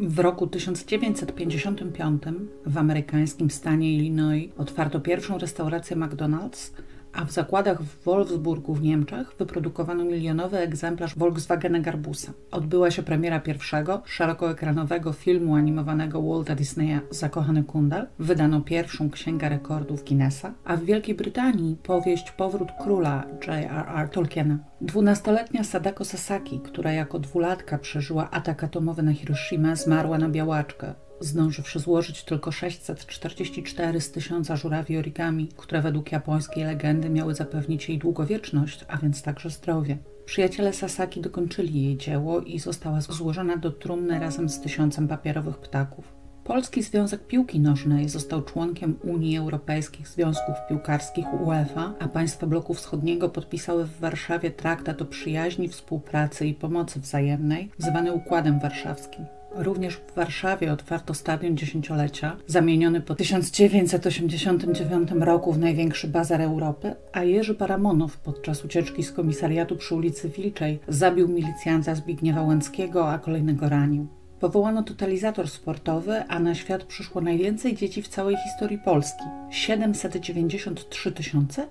[0.00, 2.22] W roku 1955
[2.66, 6.72] w amerykańskim stanie Illinois otwarto pierwszą restaurację McDonald's,
[7.12, 12.32] a w zakładach w Wolfsburgu w Niemczech wyprodukowano milionowy egzemplarz Volkswagena Garbusa.
[12.50, 20.04] Odbyła się premiera pierwszego, szerokoekranowego filmu animowanego Walta Disneya Zakochany Kundel, wydano pierwszą księgę rekordów
[20.04, 24.08] Guinnessa, a w Wielkiej Brytanii powieść Powrót Króla J.R.R.
[24.08, 24.58] Tolkiena.
[24.80, 31.78] Dwunastoletnia Sadako Sasaki, która jako dwulatka przeżyła atak atomowy na Hiroshima, zmarła na białaczkę zdążywszy
[31.78, 38.84] złożyć tylko 644 z tysiąca żurawi origami, które według japońskiej legendy miały zapewnić jej długowieczność,
[38.88, 39.98] a więc także zdrowie.
[40.24, 46.18] Przyjaciele Sasaki dokończyli jej dzieło i została złożona do trumny razem z tysiącem papierowych ptaków.
[46.48, 53.28] Polski Związek Piłki Nożnej został członkiem Unii Europejskich Związków Piłkarskich UEFA, a państwa bloku wschodniego
[53.28, 59.37] podpisały w Warszawie traktat o przyjaźni, współpracy i pomocy wzajemnej, zwany Układem Warszawskim.
[59.54, 67.24] Również w Warszawie otwarto stadion dziesięciolecia, zamieniony po 1989 roku w największy bazar Europy, a
[67.24, 73.68] Jerzy Paramonow podczas ucieczki z komisariatu przy ulicy Wilczej zabił milicjanta Zbigniewa Łęckiego, a kolejnego
[73.68, 74.06] ranił.
[74.40, 81.12] Powołano totalizator sportowy, a na świat przyszło najwięcej dzieci w całej historii Polski 793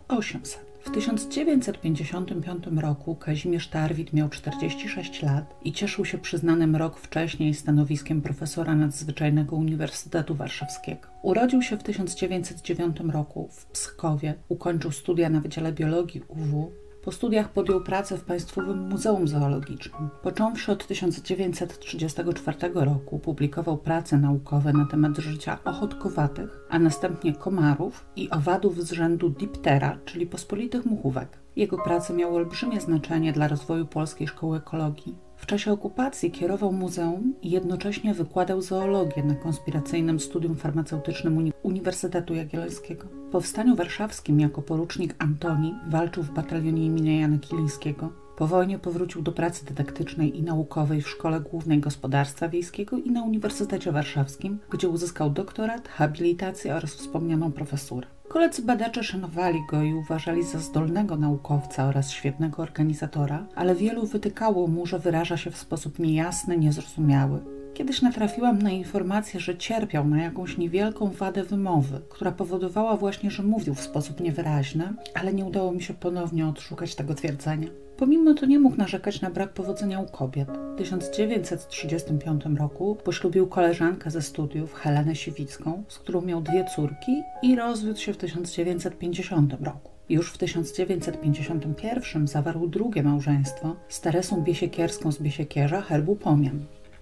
[0.08, 0.67] 800.
[0.88, 8.22] W 1955 roku Kazimierz Tarwit miał 46 lat i cieszył się przyznanym rok wcześniej stanowiskiem
[8.22, 11.08] profesora nadzwyczajnego Uniwersytetu Warszawskiego.
[11.22, 16.72] Urodził się w 1909 roku w Pskowie, ukończył studia na Wydziale Biologii UW,
[17.04, 20.10] po studiach podjął pracę w Państwowym Muzeum Zoologicznym.
[20.24, 28.30] Począwszy od 1934 roku publikował prace naukowe na temat życia ochotkowatych, a następnie komarów i
[28.30, 31.40] owadów z rzędu diptera, czyli pospolitych muchówek.
[31.56, 35.27] Jego prace miały olbrzymie znaczenie dla rozwoju polskiej szkoły ekologii.
[35.38, 42.34] W czasie okupacji kierował muzeum i jednocześnie wykładał zoologię na konspiracyjnym studium farmaceutycznym Uni Uniwersytetu
[42.34, 43.08] Jagiellońskiego.
[43.28, 48.27] W Powstaniu Warszawskim jako porucznik Antoni walczył w batalionie imienia Jana Kilińskiego.
[48.38, 53.24] Po wojnie powrócił do pracy dydaktycznej i naukowej w Szkole Głównej Gospodarstwa Wiejskiego i na
[53.24, 58.08] Uniwersytecie Warszawskim, gdzie uzyskał doktorat, habilitację oraz wspomnianą profesurę.
[58.28, 64.68] Koledzy badacze szanowali go i uważali za zdolnego naukowca oraz świetnego organizatora, ale wielu wytykało
[64.68, 67.40] mu, że wyraża się w sposób niejasny, niezrozumiały.
[67.74, 73.44] Kiedyś natrafiłam na informację, że cierpiał na jakąś niewielką wadę wymowy, która powodowała właśnie, że
[73.44, 77.68] mówił w sposób niewyraźny, ale nie udało mi się ponownie odszukać tego twierdzenia.
[77.98, 80.48] Pomimo to nie mógł narzekać na brak powodzenia u kobiet.
[80.50, 87.56] W 1935 roku poślubił koleżankę ze studiów, Helenę Siwicką, z którą miał dwie córki i
[87.56, 89.92] rozwiódł się w 1950 roku.
[90.10, 96.60] Już w 1951 zawarł drugie małżeństwo z Teresą Biesiekierską z Biesiekierza herbu Pomian.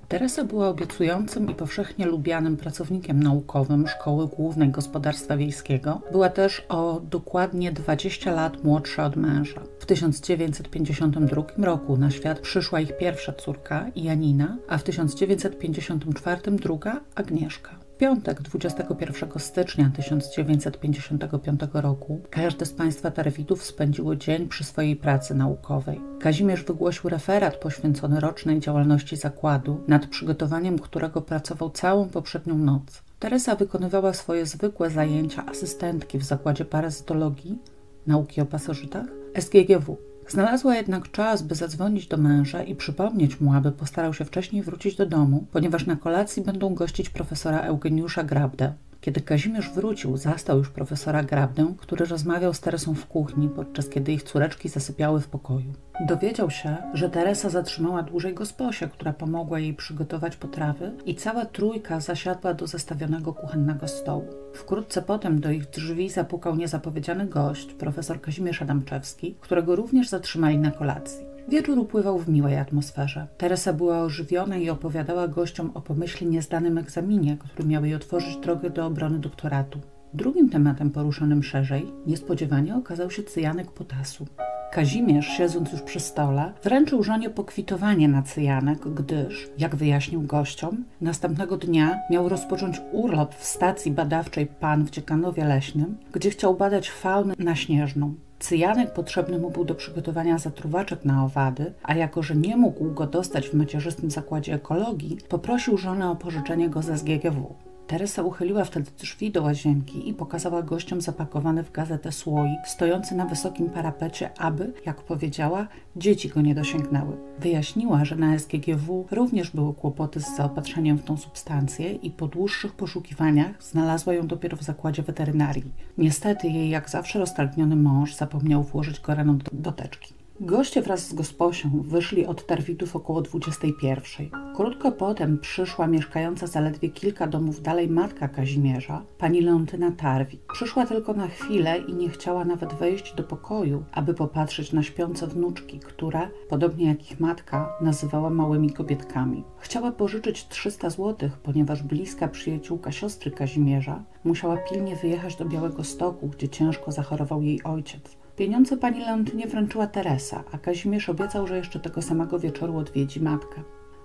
[0.08, 6.02] Teresa była obiecującym i powszechnie lubianym pracownikiem naukowym Szkoły Głównej Gospodarstwa Wiejskiego.
[6.12, 9.62] Była też o dokładnie 20 lat młodsza od męża.
[9.80, 17.85] W 1952 roku na świat przyszła ich pierwsza córka, Janina, a w 1954 druga, Agnieszka.
[17.98, 26.02] Piątek 21 stycznia 1955 roku każde z państwa Tarwitów spędziło dzień przy swojej pracy naukowej.
[26.20, 33.04] Kazimierz wygłosił referat poświęcony rocznej działalności zakładu, nad przygotowaniem którego pracował całą poprzednią noc.
[33.20, 37.60] Teresa wykonywała swoje zwykłe zajęcia asystentki w zakładzie parazytologii,
[38.08, 39.06] nauki o pasożytach,
[39.40, 39.98] SGGW.
[40.28, 44.96] Znalazła jednak czas, by zadzwonić do męża i przypomnieć mu, aby postarał się wcześniej wrócić
[44.96, 48.74] do domu, ponieważ na kolacji będą gościć profesora Eugeniusza Grabdę.
[49.06, 54.12] Kiedy Kazimierz wrócił, zastał już profesora Grabdę, który rozmawiał z Teresą w kuchni, podczas kiedy
[54.12, 55.74] ich córeczki zasypiały w pokoju.
[56.08, 62.00] Dowiedział się, że Teresa zatrzymała dłużej gosposię, która pomogła jej przygotować potrawy i cała trójka
[62.00, 64.28] zasiadła do zastawionego kuchennego stołu.
[64.54, 70.72] Wkrótce potem do ich drzwi zapukał niezapowiedziany gość, profesor Kazimierz Adamczewski, którego również zatrzymali na
[70.72, 71.35] kolacji.
[71.48, 73.28] Wieczór upływał w miłej atmosferze.
[73.38, 78.70] Teresa była ożywiona i opowiadała gościom o pomyślnie zdanym egzaminie, który miał jej otworzyć drogę
[78.70, 79.80] do obrony doktoratu.
[80.14, 84.26] Drugim tematem poruszonym szerzej niespodziewanie okazał się cyjanek potasu.
[84.72, 91.58] Kazimierz, siedząc już przy stole, wręczył żonie pokwitowanie na cyjanek, gdyż, jak wyjaśnił gościom, następnego
[91.58, 97.34] dnia miał rozpocząć urlop w stacji badawczej PAN w Dziekanowie Leśnym, gdzie chciał badać faunę
[97.40, 98.14] naśnieżną.
[98.40, 103.08] Cyjanek potrzebny mu był do przygotowania zatruwaczek na owady, a jako, że nie mógł go
[103.08, 107.56] dostać w macierzystym zakładzie ekologii, poprosił żonę o pożyczenie go ze SGGW.
[107.88, 113.26] Teresa uchyliła wtedy drzwi do łazienki i pokazała gościom zapakowany w gazetę słoik stojący na
[113.26, 117.18] wysokim parapecie, aby, jak powiedziała, dzieci go nie dosięgnęły.
[117.40, 122.74] Wyjaśniła, że na SGGW również były kłopoty z zaopatrzeniem w tą substancję i po dłuższych
[122.74, 125.72] poszukiwaniach znalazła ją dopiero w zakładzie weterynarii.
[125.98, 130.15] Niestety jej jak zawsze roztargniony mąż zapomniał włożyć go rano do, teczki.
[130.40, 134.30] Goście wraz z gosposią wyszli od Tarwitów około 21.
[134.56, 140.42] Krótko potem przyszła mieszkająca zaledwie kilka domów dalej matka Kazimierza, pani Leontyna Tarwit.
[140.54, 145.28] Przyszła tylko na chwilę i nie chciała nawet wejść do pokoju, aby popatrzeć na śpiące
[145.28, 149.44] wnuczki, które, podobnie jak ich matka, nazywała małymi kobietkami.
[149.58, 156.28] Chciała pożyczyć 300 zł, ponieważ bliska przyjaciółka siostry Kazimierza musiała pilnie wyjechać do Białego Stoku,
[156.28, 158.25] gdzie ciężko zachorował jej ojciec.
[158.36, 163.62] Pieniądze pani Leontynie wręczyła Teresa, a Kazimierz obiecał, że jeszcze tego samego wieczoru odwiedzi matkę.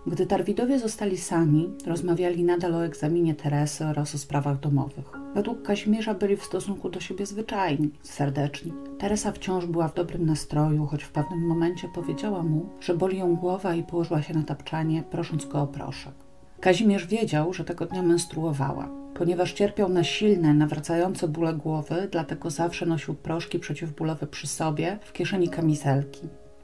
[0.07, 5.05] Gdy Tarwidowie zostali sami, rozmawiali nadal o egzaminie Teresy oraz o sprawach domowych.
[5.35, 8.73] Według Kazimierza byli w stosunku do siebie zwyczajni, serdeczni.
[8.99, 13.37] Teresa wciąż była w dobrym nastroju, choć w pewnym momencie powiedziała mu, że boli ją
[13.37, 16.15] głowa i położyła się na tapczanie, prosząc go o proszek.
[16.61, 18.89] Kazimierz wiedział, że tego dnia menstruowała.
[19.21, 25.13] Ponieważ cierpiał na silne, nawracające bóle głowy, dlatego zawsze nosił proszki przeciwbólowe przy sobie w
[25.13, 26.21] kieszeni kamizelki.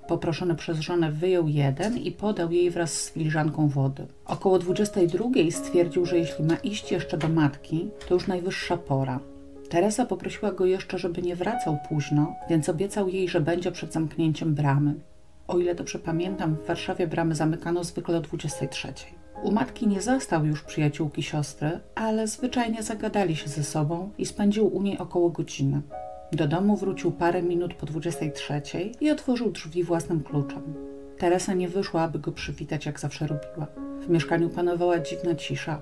[0.08, 4.06] Poproszony przez żonę wyjął jeden i podał jej wraz z filiżanką wody.
[4.26, 9.20] Około 22 stwierdził, że jeśli ma iść jeszcze do matki, to już najwyższa pora.
[9.68, 14.54] Teresa poprosiła go jeszcze, żeby nie wracał późno, więc obiecał jej, że będzie przed zamknięciem
[14.54, 14.94] bramy.
[15.48, 18.88] O ile dobrze pamiętam, w Warszawie bramy zamykano zwykle o 23.
[19.42, 24.76] U matki nie zastał już przyjaciółki siostry, ale zwyczajnie zagadali się ze sobą i spędził
[24.76, 25.82] u niej około godziny.
[26.32, 28.62] Do domu wrócił parę minut po 23
[29.00, 30.74] i otworzył drzwi własnym kluczem.
[31.18, 33.66] Teresa nie wyszła, aby go przywitać, jak zawsze robiła.
[34.00, 35.80] W mieszkaniu panowała dziwna cisza.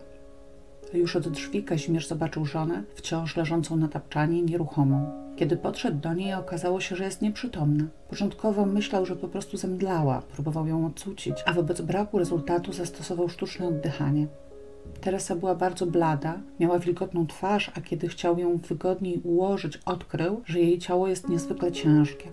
[0.94, 5.23] Już od drzwi Kazimierz zobaczył żonę, wciąż leżącą na tapczanie, nieruchomą.
[5.36, 7.84] Kiedy podszedł do niej, okazało się, że jest nieprzytomna.
[8.08, 13.66] Początkowo myślał, że po prostu zemdlała, próbował ją odcucić, a wobec braku rezultatu zastosował sztuczne
[13.66, 14.26] oddychanie.
[15.00, 20.60] Teresa była bardzo blada, miała wilgotną twarz, a kiedy chciał ją wygodniej ułożyć, odkrył, że
[20.60, 22.32] jej ciało jest niezwykle ciężkie.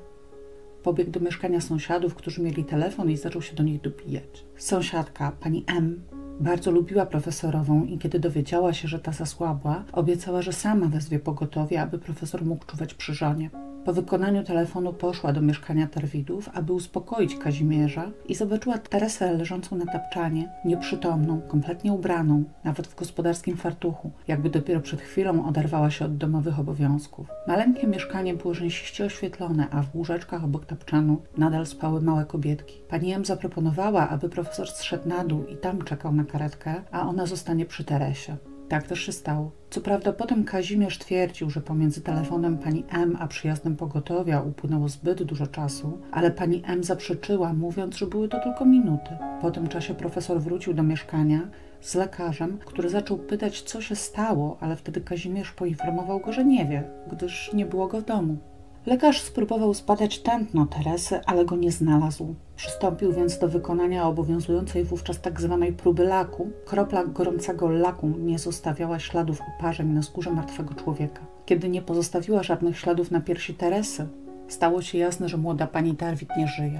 [0.83, 4.45] Pobiegł do mieszkania sąsiadów, którzy mieli telefon i zaczął się do nich dobijać.
[4.57, 6.03] Sąsiadka, pani M.,
[6.39, 11.81] bardzo lubiła profesorową i kiedy dowiedziała się, że ta zasłabła, obiecała, że sama wezwie pogotowie,
[11.81, 13.49] aby profesor mógł czuwać przy żonie.
[13.85, 19.85] Po wykonaniu telefonu poszła do mieszkania Tarwidów, aby uspokoić Kazimierza i zobaczyła Teresę leżącą na
[19.85, 26.17] tapczanie, nieprzytomną, kompletnie ubraną, nawet w gospodarskim fartuchu, jakby dopiero przed chwilą oderwała się od
[26.17, 27.27] domowych obowiązków.
[27.47, 32.81] Maleńkie mieszkanie było rzęsiście oświetlone, a w łóżeczkach obok tapczanu nadal spały małe kobietki.
[32.89, 37.25] Pani M zaproponowała, aby profesor zszedł na dół i tam czekał na karetkę, a ona
[37.25, 38.37] zostanie przy Teresie.
[38.71, 39.51] Tak też się stało.
[39.69, 45.23] Co prawda potem Kazimierz twierdził, że pomiędzy telefonem pani M a przyjazdem pogotowia upłynęło zbyt
[45.23, 49.09] dużo czasu, ale pani M zaprzeczyła, mówiąc, że były to tylko minuty.
[49.41, 51.39] Po tym czasie profesor wrócił do mieszkania
[51.81, 56.65] z lekarzem, który zaczął pytać, co się stało, ale wtedy Kazimierz poinformował go, że nie
[56.65, 58.37] wie, gdyż nie było go w domu.
[58.85, 62.35] Lekarz spróbował zbadać tętno Teresy, ale go nie znalazł.
[62.61, 66.51] Przystąpił więc do wykonania obowiązującej wówczas tak zwanej próby laku.
[66.65, 71.21] Kropla gorącego laku nie zostawiała śladów uparzeń na skórze martwego człowieka.
[71.45, 74.07] Kiedy nie pozostawiła żadnych śladów na piersi Teresy,
[74.47, 76.79] stało się jasne, że młoda pani Darwit nie żyje.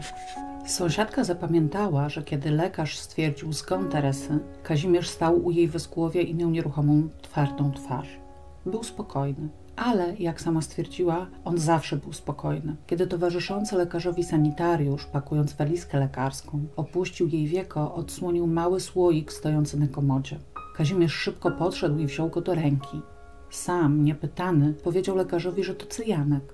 [0.66, 6.50] Sąsiadka zapamiętała, że kiedy lekarz stwierdził zgon Teresy, Kazimierz stał u jej wyzgłowia i miał
[6.50, 8.20] nieruchomą, twardą twarz.
[8.66, 12.76] Był spokojny ale, jak sama stwierdziła, on zawsze był spokojny.
[12.88, 19.88] Kiedy towarzyszący lekarzowi sanitariusz, pakując walizkę lekarską, opuścił jej wieko, odsłonił mały słoik stojący na
[19.88, 20.40] komodzie.
[20.76, 23.02] Kazimierz szybko podszedł i wziął go do ręki.
[23.50, 26.54] Sam, niepytany, powiedział lekarzowi, że to cyjanek.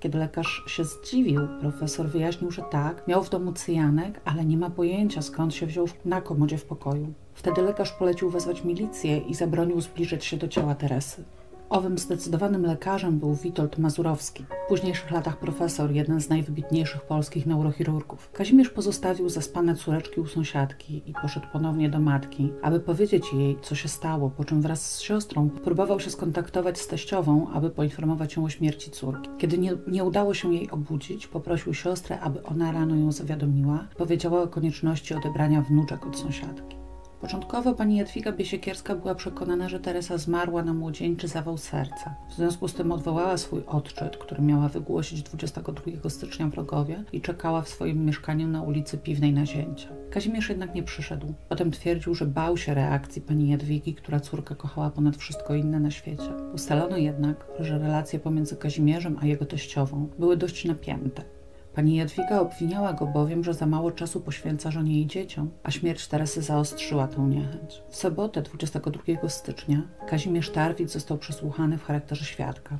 [0.00, 4.70] Kiedy lekarz się zdziwił, profesor wyjaśnił, że tak, miał w domu cyjanek, ale nie ma
[4.70, 7.12] pojęcia skąd się wziął na komodzie w pokoju.
[7.34, 11.24] Wtedy lekarz polecił wezwać milicję i zabronił zbliżyć się do ciała Teresy.
[11.74, 18.30] Owym zdecydowanym lekarzem był Witold Mazurowski, w późniejszych latach profesor, jeden z najwybitniejszych polskich neurochirurgów.
[18.32, 23.74] Kazimierz pozostawił zaspane córeczki u sąsiadki i poszedł ponownie do matki, aby powiedzieć jej, co
[23.74, 28.44] się stało, po czym wraz z siostrą próbował się skontaktować z teściową, aby poinformować ją
[28.44, 29.30] o śmierci córki.
[29.38, 34.42] Kiedy nie, nie udało się jej obudzić, poprosił siostrę, aby ona rano ją zawiadomiła, powiedziała
[34.42, 36.83] o konieczności odebrania wnuczek od sąsiadki.
[37.24, 42.14] Początkowo pani Jadwiga Biesiekierska była przekonana, że Teresa zmarła na młodzieńczy zawał serca.
[42.30, 47.20] W związku z tym odwołała swój odczyt, który miała wygłosić 22 stycznia w Rogowie i
[47.20, 49.88] czekała w swoim mieszkaniu na ulicy Piwnej na zięcia.
[50.10, 51.34] Kazimierz jednak nie przyszedł.
[51.48, 55.90] Potem twierdził, że bał się reakcji pani Jadwigi, która córkę kochała ponad wszystko inne na
[55.90, 56.30] świecie.
[56.54, 61.33] Ustalono jednak, że relacje pomiędzy Kazimierzem a jego teściową były dość napięte.
[61.74, 66.08] Pani Jadwiga obwiniała go bowiem, że za mało czasu poświęca żonie i dzieciom, a śmierć
[66.08, 67.82] Teresy zaostrzyła tę niechęć.
[67.88, 72.78] W sobotę 22 stycznia Kazimierz Tarwit został przesłuchany w charakterze świadka.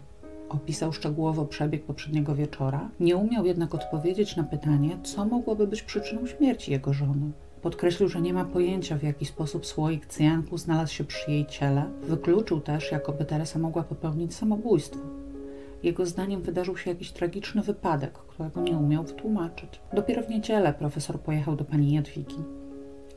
[0.49, 6.27] Opisał szczegółowo przebieg poprzedniego wieczora, nie umiał jednak odpowiedzieć na pytanie, co mogłoby być przyczyną
[6.27, 7.33] śmierci jego żony.
[7.63, 11.85] Podkreślił, że nie ma pojęcia, w jaki sposób słoik cyjanku znalazł się przy jej ciele.
[12.03, 15.24] Wykluczył też, jakoby Teresa mogła popełnić samobójstwo.
[15.85, 19.81] Jego zdaniem wydarzył się jakiś tragiczny wypadek, którego nie umiał wytłumaczyć.
[19.93, 22.37] Dopiero w niedzielę profesor pojechał do pani Jadwigi.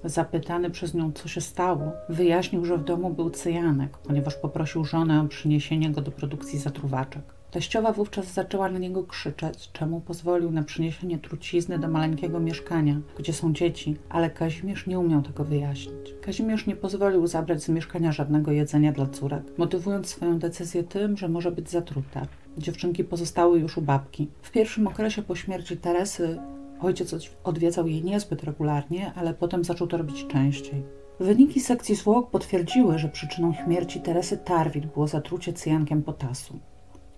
[0.04, 5.22] Zapytany przez nią, co się stało, wyjaśnił, że w domu był cyjanek, ponieważ poprosił żonę
[5.22, 7.22] o przyniesienie go do produkcji zatruwaczek.
[7.52, 13.34] Teściowa wówczas zaczęła na niego krzyczeć, czemu pozwolił na przyniesienie trucizny do maleńkiego mieszkania, gdzie
[13.34, 16.14] są dzieci, ale Kazimierz nie umiał tego wyjaśnić.
[16.22, 21.30] Kazimierz nie pozwolił zabrać z mieszkania żadnego jedzenia dla córek, motywując swoją decyzję tym, że
[21.30, 22.28] może być zatruta.
[22.58, 24.28] Dziewczynki pozostały już u babki.
[24.42, 26.40] W pierwszym okresie po śmierci Teresy
[26.82, 30.84] ojciec odwiedzał jej niezbyt regularnie, ale potem zaczął to robić częściej.
[31.20, 36.60] Wyniki sekcji zwłok potwierdziły, że przyczyną śmierci Teresy Tarwit było zatrucie cyjankiem potasu.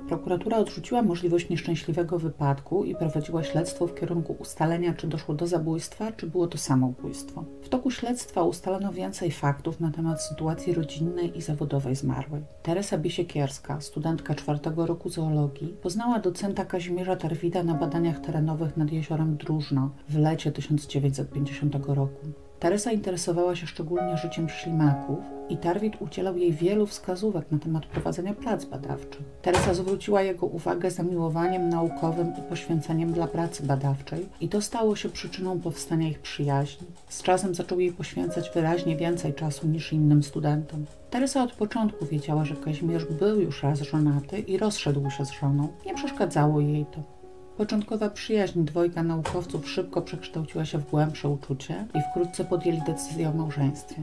[0.10, 6.12] Prokuratura odrzuciła możliwość nieszczęśliwego wypadku i prowadziła śledztwo w kierunku ustalenia, czy doszło do zabójstwa,
[6.12, 7.44] czy było to samobójstwo.
[7.62, 12.42] W toku śledztwa ustalono więcej faktów na temat sytuacji rodzinnej i zawodowej zmarłej.
[12.64, 19.38] Teresa Bisiekierska, studentka czwartego roku zoologii, poznała docenta Kazimierza Tarwida na badaniach terenowych nad jeziorem
[19.38, 22.49] Dróżno w lecie 1950 roku.
[22.60, 28.34] Teresa interesowała się szczególnie życiem ślimaków i Tarwit udzielał jej wielu wskazówek na temat prowadzenia
[28.34, 29.22] prac badawczych.
[29.42, 35.10] Teresa zwróciła jego uwagę zamiłowaniem naukowym i poświęceniem dla pracy badawczej i to stało się
[35.10, 36.88] przyczyną powstania ich przyjaźni.
[37.10, 40.86] Z czasem zaczął jej poświęcać wyraźnie więcej czasu niż innym studentom.
[41.10, 45.68] Teresa od początku wiedziała, że Kazimierz był już raz żonaty i rozszedł się z żoną.
[45.86, 47.19] Nie przeszkadzało jej to.
[47.60, 53.34] Początkowa przyjaźń dwojga naukowców szybko przekształciła się w głębsze uczucie i wkrótce podjęli decyzję o
[53.34, 53.96] małżeństwie.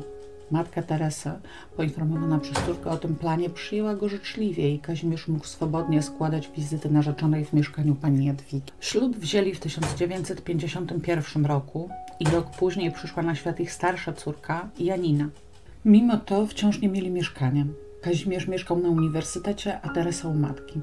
[0.50, 1.38] Matka Teresa,
[1.76, 6.90] poinformowana przez córkę o tym planie, przyjęła go życzliwie i Kazimierz mógł swobodnie składać wizyty
[6.90, 8.72] narzeczonej w mieszkaniu pani Jadwigi.
[8.80, 11.88] Ślub wzięli w 1951 roku
[12.20, 15.28] i rok później przyszła na świat ich starsza córka, Janina.
[15.84, 17.64] Mimo to wciąż nie mieli mieszkania.
[18.02, 20.80] Kazimierz mieszkał na uniwersytecie, a Teresa u matki.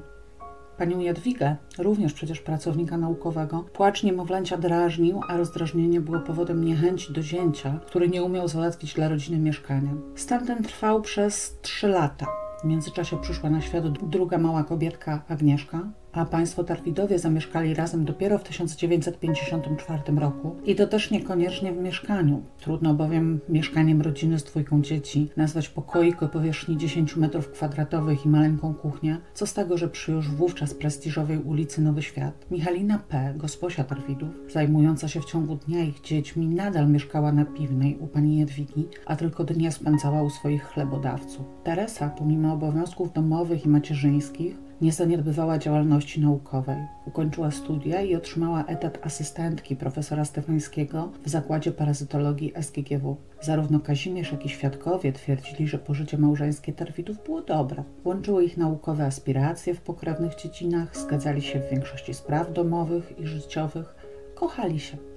[0.78, 7.22] Panią Jadwigę, również przecież pracownika naukowego, płacz niemowlęcia drażnił, a rozdrażnienie było powodem niechęci do
[7.22, 9.90] zięcia, który nie umiał załatwić dla rodziny mieszkania.
[10.14, 12.26] Stan ten trwał przez trzy lata.
[12.62, 15.80] W międzyczasie przyszła na świat druga mała kobietka, Agnieszka,
[16.14, 22.42] a państwo Tarwidowie zamieszkali razem dopiero w 1954 roku i to też niekoniecznie w mieszkaniu.
[22.58, 28.74] Trudno bowiem mieszkaniem rodziny z dwójką dzieci nazwać pokoik o powierzchni 10 m2 i maleńką
[28.74, 33.84] kuchnię, co z tego, że przy już wówczas prestiżowej ulicy Nowy Świat Michalina P., gosposia
[33.84, 38.88] Tarwidów, zajmująca się w ciągu dnia ich dziećmi, nadal mieszkała na Piwnej u pani Jadwigi,
[39.06, 41.46] a tylko dnia spędzała u swoich chlebodawców.
[41.64, 46.76] Teresa, pomimo obowiązków domowych i macierzyńskich, nie zaniedbywała działalności naukowej.
[47.06, 53.16] Ukończyła studia i otrzymała etat asystentki profesora Stefańskiego w zakładzie parazytologii SGGW.
[53.40, 57.82] Zarówno Kazimierz, jak i świadkowie twierdzili, że pożycie małżeńskie Tarwidów było dobre.
[58.04, 63.94] Łączyły ich naukowe aspiracje w pokrewnych dziedzinach, zgadzali się w większości spraw domowych i życiowych,
[64.34, 65.13] kochali się.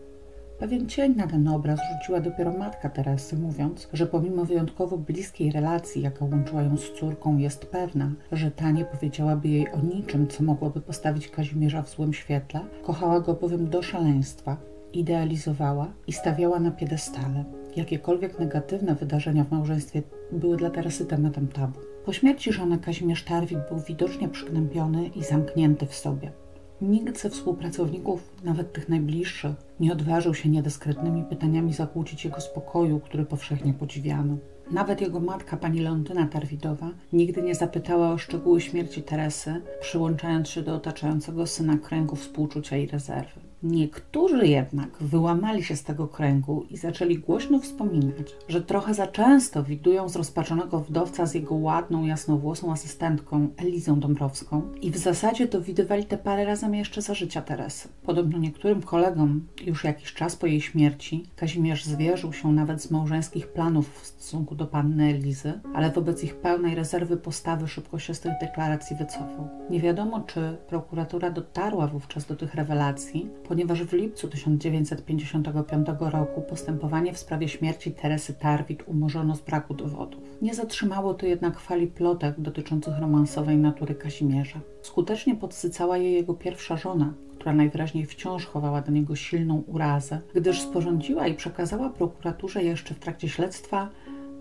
[0.60, 6.02] Pewien cień na ten obraz rzuciła dopiero matka Teresy, mówiąc, że pomimo wyjątkowo bliskiej relacji,
[6.02, 10.44] jaka łączyła ją z córką, jest pewna, że ta nie powiedziałaby jej o niczym, co
[10.44, 12.60] mogłoby postawić Kazimierza w złym świetle.
[12.84, 14.58] Kochała go bowiem do szaleństwa,
[14.94, 17.44] idealizowała i stawiała na piedestale.
[17.76, 21.80] Jakiekolwiek negatywne wydarzenia w małżeństwie były dla Teresy tematem tabu.
[22.06, 26.32] Po śmierci żony Kazimierz Tarwik był widocznie przygnębiony i zamknięty w sobie.
[26.82, 33.26] Nikt ze współpracowników, nawet tych najbliższych, nie odważył się niedyskretnymi pytaniami zakłócić jego spokoju, który
[33.26, 34.38] powszechnie podziwiano.
[34.72, 40.62] Nawet jego matka, pani Leontyna Tarwidowa, nigdy nie zapytała o szczegóły śmierci Teresy, przyłączając się
[40.62, 43.40] do otaczającego syna kręgu współczucia i rezerwy.
[43.68, 49.64] Niektórzy jednak wyłamali się z tego kręgu i zaczęli głośno wspominać, że trochę za często
[49.64, 56.06] widują zrozpaczonego wdowca z jego ładną, jasnowłosą asystentką Elizą Dąbrowską i w zasadzie to widywali
[56.06, 57.88] te parę razem jeszcze za życia Teresy.
[58.04, 63.48] Podobno niektórym kolegom już jakiś czas po jej śmierci Kazimierz zwierzył się nawet z małżeńskich
[63.48, 68.20] planów w stosunku do panny Elizy, ale wobec ich pełnej rezerwy postawy szybko się z
[68.20, 69.48] tych deklaracji wycofał.
[69.70, 77.14] Nie wiadomo, czy prokuratura dotarła wówczas do tych rewelacji, ponieważ w lipcu 1955 roku postępowanie
[77.14, 80.22] w sprawie śmierci Teresy Tarwit umorzono z braku dowodów.
[80.42, 84.60] Nie zatrzymało to jednak fali plotek dotyczących romansowej natury Kazimierza.
[84.82, 90.62] Skutecznie podsycała je jego pierwsza żona, która najwyraźniej wciąż chowała do niego silną urazę, gdyż
[90.62, 93.90] sporządziła i przekazała prokuraturze jeszcze w trakcie śledztwa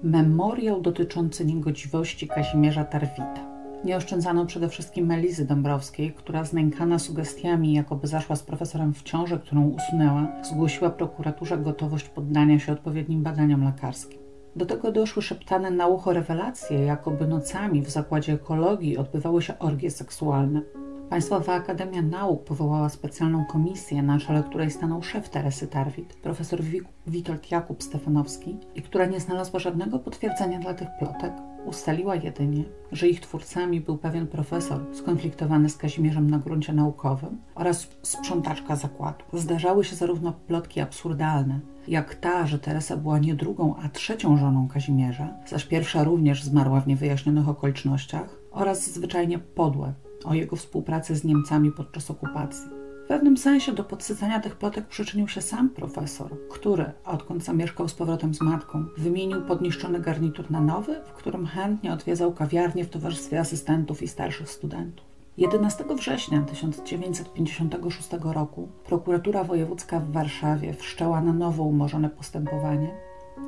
[0.02, 3.55] memoriał dotyczący niegodziwości Kazimierza Tarwita.
[3.84, 9.38] Nie oszczędzano przede wszystkim Melizy Dąbrowskiej, która znękana sugestiami, jakoby zaszła z profesorem w ciąży,
[9.38, 14.18] którą usunęła, zgłosiła prokuraturze gotowość poddania się odpowiednim badaniom lekarskim.
[14.56, 19.90] Do tego doszły szeptane na ucho rewelacje, jakoby nocami w zakładzie ekologii odbywały się orgie
[19.90, 20.62] seksualne.
[21.10, 26.60] Państwowa Akademia Nauk powołała specjalną komisję, na czele której stanął szef Teresy Tarwit, profesor
[27.06, 31.32] Witold Jakub Stefanowski, i która nie znalazła żadnego potwierdzenia dla tych plotek.
[31.66, 37.88] Ustaliła jedynie, że ich twórcami był pewien profesor skonfliktowany z Kazimierzem na gruncie naukowym oraz
[38.02, 39.24] sprzątaczka zakładu.
[39.32, 44.68] Zdarzały się zarówno plotki absurdalne, jak ta, że Teresa była nie drugą, a trzecią żoną
[44.68, 49.92] Kazimierza, zaś pierwsza również zmarła w niewyjaśnionych okolicznościach, oraz zwyczajnie podłe,
[50.24, 52.75] o jego współpracy z Niemcami podczas okupacji.
[53.06, 57.94] W pewnym sensie do podsycania tych plotek przyczynił się sam profesor, który, odkąd zamieszkał z
[57.94, 63.40] powrotem z matką, wymienił podniszczony garnitur na nowy, w którym chętnie odwiedzał kawiarnię w towarzystwie
[63.40, 65.06] asystentów i starszych studentów.
[65.36, 72.94] 11 września 1956 roku prokuratura wojewódzka w Warszawie wszczęła na nowo umorzone postępowanie,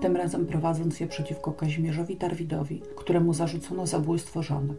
[0.00, 4.74] tym razem prowadząc je przeciwko Kazimierzowi Tarwidowi, któremu zarzucono zabójstwo żony.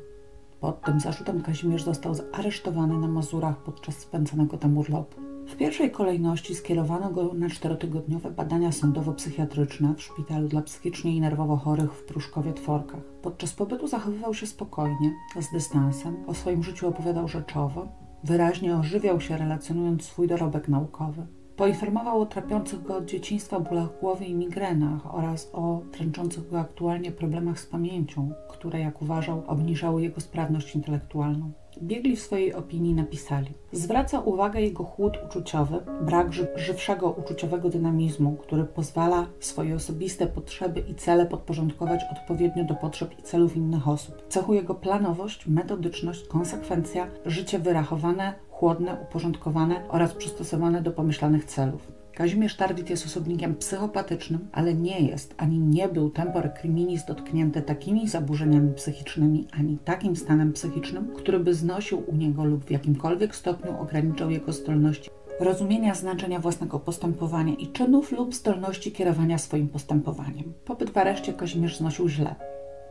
[0.60, 5.22] Pod tym zarzutem Kazimierz został zaresztowany na Mazurach podczas spędzonego tam urlopu.
[5.48, 11.58] W pierwszej kolejności skierowano go na czterotygodniowe badania sądowo-psychiatryczne w szpitalu dla psychicznie i nerwowo
[11.58, 13.02] chorych w Pruszkowie-Tworkach.
[13.22, 17.88] Podczas pobytu zachowywał się spokojnie, z dystansem, o swoim życiu opowiadał rzeczowo,
[18.24, 21.28] wyraźnie ożywiał się relacjonując swój dorobek naukowy.
[21.60, 27.12] Poinformował o trapiących go od dzieciństwa bólach głowy i migrenach oraz o tręczących go aktualnie
[27.12, 31.52] problemach z pamięcią, które, jak uważał, obniżały jego sprawność intelektualną.
[31.82, 38.36] Biegli w swojej opinii napisali: Zwraca uwagę jego chłód uczuciowy, brak ży żywszego uczuciowego dynamizmu,
[38.36, 44.28] który pozwala swoje osobiste potrzeby i cele podporządkować odpowiednio do potrzeb i celów innych osób.
[44.30, 51.99] Cechuje go planowość, metodyczność, konsekwencja, życie wyrachowane, chłodne, uporządkowane oraz przystosowane do pomyślanych celów.
[52.20, 58.08] Kazimierz Tardit jest osobnikiem psychopatycznym, ale nie jest ani nie był tempor criminis dotknięty takimi
[58.08, 63.82] zaburzeniami psychicznymi, ani takim stanem psychicznym, który by znosił u niego lub w jakimkolwiek stopniu
[63.82, 70.54] ograniczał jego zdolności rozumienia znaczenia własnego postępowania i czynów lub zdolności kierowania swoim postępowaniem.
[70.66, 72.36] Pobyt w areszcie Kazimierz znosił źle.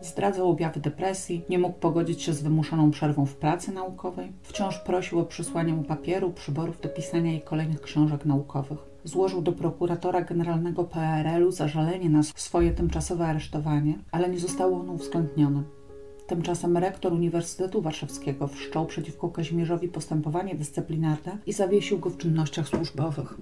[0.01, 5.19] Zdradzał objawy depresji, nie mógł pogodzić się z wymuszoną przerwą w pracy naukowej, wciąż prosił
[5.19, 8.79] o przysłanie mu papieru, przyborów do pisania i kolejnych książek naukowych.
[9.09, 15.63] Złożył do prokuratora generalnego PRL-u zażalenie na swoje tymczasowe aresztowanie, ale nie zostało ono uwzględnione.
[16.27, 23.35] Tymczasem rektor Uniwersytetu Warszawskiego wszczął przeciwko Kazimierzowi postępowanie dyscyplinarne i zawiesił go w czynnościach służbowych.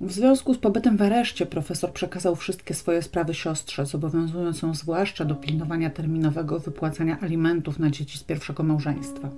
[0.00, 5.24] W związku z pobytem w areszcie profesor przekazał wszystkie swoje sprawy siostrze, zobowiązując ją zwłaszcza
[5.24, 9.28] do pilnowania terminowego wypłacania alimentów na dzieci z pierwszego małżeństwa.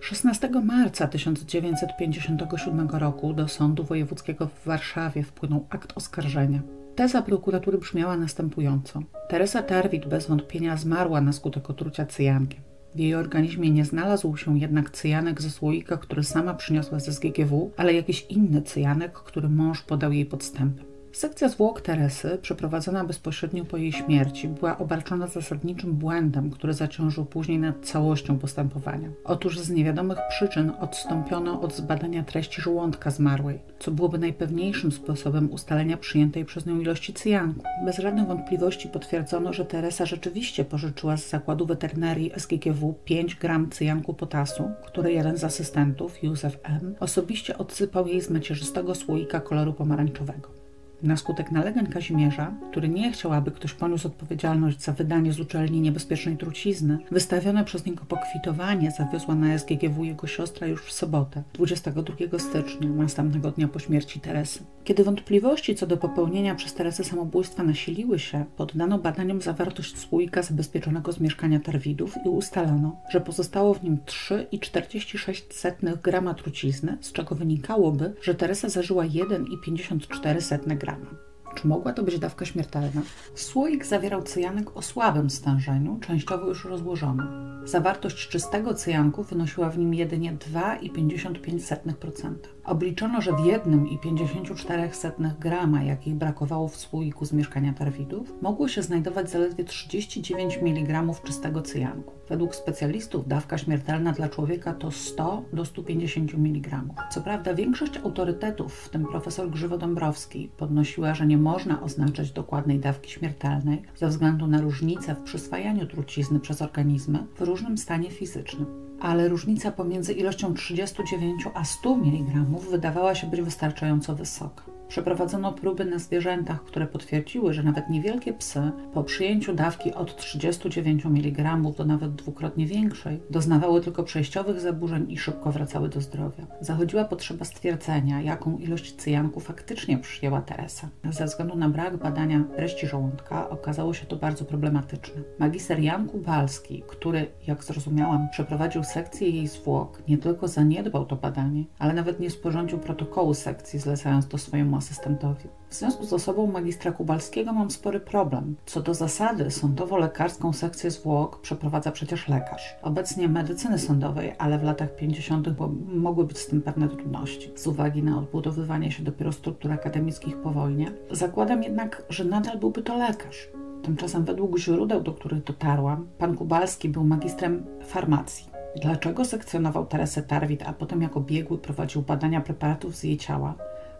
[0.00, 6.62] 16 marca 1957 roku do Sądu Wojewódzkiego w Warszawie wpłynął akt oskarżenia.
[6.94, 9.02] Teza prokuratury brzmiała następująco.
[9.28, 12.60] Teresa Tarwit bez wątpienia zmarła na skutek otrucia cyjankiem.
[12.94, 17.70] W jej organizmie nie znalazł się jednak cyjanek ze słoika, który sama przyniosła ze SGGW,
[17.76, 20.95] ale jakiś inny cyjanek, który mąż podał jej podstępem.
[21.16, 27.58] Sekcja zwłok Teresy, przeprowadzona bezpośrednio po jej śmierci, była obarczona zasadniczym błędem, który zaciążył później
[27.58, 29.08] nad całością postępowania.
[29.24, 35.96] Otóż z niewiadomych przyczyn odstąpiono od zbadania treści żołądka zmarłej, co byłoby najpewniejszym sposobem ustalenia
[35.96, 37.62] przyjętej przez nią ilości cyjanku.
[37.84, 44.14] Bez żadnych wątpliwości potwierdzono, że Teresa rzeczywiście pożyczyła z zakładu weterynarii SGGW 5 gram cyjanku
[44.14, 50.65] potasu, który jeden z asystentów, Józef M., osobiście odsypał jej z macierzystego słoika koloru pomarańczowego.
[51.02, 55.80] Na skutek nalegań Kazimierza, który nie chciał, aby ktoś poniósł odpowiedzialność za wydanie z uczelni
[55.80, 62.38] niebezpiecznej trucizny, wystawione przez niego pokwitowanie zawiozła na SGGW jego siostra już w sobotę, 22
[62.38, 64.64] stycznia, następnego dnia po śmierci Teresy.
[64.84, 71.12] Kiedy wątpliwości co do popełnienia przez Teresę samobójstwa nasiliły się, poddano badaniom zawartość słoika zabezpieczonego
[71.12, 78.14] z mieszkania Tarwidów i ustalono, że pozostało w nim 3,46 grama trucizny, z czego wynikałoby,
[78.22, 80.85] że Teresa zażyła 1,54 grama.
[80.86, 81.35] 嗯。
[81.56, 83.02] Czy mogła to być dawka śmiertelna?
[83.34, 87.22] Słoik zawierał cyjanek o słabym stężeniu, częściowo już rozłożony.
[87.64, 92.34] Zawartość czystego cyjanku wynosiła w nim jedynie 2,55%.
[92.64, 99.30] Obliczono, że w 1,54 grama, jakich brakowało w słoiku z mieszkania Tarwidów, mogło się znajdować
[99.30, 102.12] zaledwie 39 mg czystego cyjanku.
[102.28, 106.82] Według specjalistów dawka śmiertelna dla człowieka to 100 do 150 mg.
[107.10, 113.10] Co prawda większość autorytetów, w tym profesor Grzywo-Dąbrowski, podnosiła, że nie można oznaczać dokładnej dawki
[113.10, 118.66] śmiertelnej ze względu na różnice w przyswajaniu trucizny przez organizmy w różnym stanie fizycznym.
[119.00, 124.75] Ale różnica pomiędzy ilością 39 a 100 mg wydawała się być wystarczająco wysoka.
[124.88, 131.06] Przeprowadzono próby na zwierzętach, które potwierdziły, że nawet niewielkie psy po przyjęciu dawki od 39
[131.06, 136.46] mg do nawet dwukrotnie większej doznawały tylko przejściowych zaburzeń i szybko wracały do zdrowia.
[136.60, 140.88] Zachodziła potrzeba stwierdzenia, jaką ilość cyjanku faktycznie przyjęła Teresa.
[141.10, 145.22] Ze względu na brak badania treści żołądka okazało się to bardzo problematyczne.
[145.38, 151.64] Magister Jan Kubalski, który, jak zrozumiałam, przeprowadził sekcję jej zwłok, nie tylko zaniedbał to badanie,
[151.78, 155.48] ale nawet nie sporządził protokołu sekcji, zlecając to swojemu asystentowi.
[155.68, 158.56] W związku z osobą magistra Kubalskiego mam spory problem.
[158.66, 162.76] Co do zasady, sądowo-lekarską sekcję zwłok przeprowadza przecież lekarz.
[162.82, 165.48] Obecnie medycyny sądowej, ale w latach 50.
[165.94, 167.52] mogły być z tym pewne trudności.
[167.56, 172.82] Z uwagi na odbudowywanie się dopiero struktur akademickich po wojnie, zakładam jednak, że nadal byłby
[172.82, 173.48] to lekarz.
[173.82, 178.56] Tymczasem według źródeł, do których dotarłam, pan Kubalski był magistrem farmacji.
[178.82, 183.54] Dlaczego sekcjonował Teresę Tarwit, a potem jako biegły prowadził badania preparatów z jej ciała,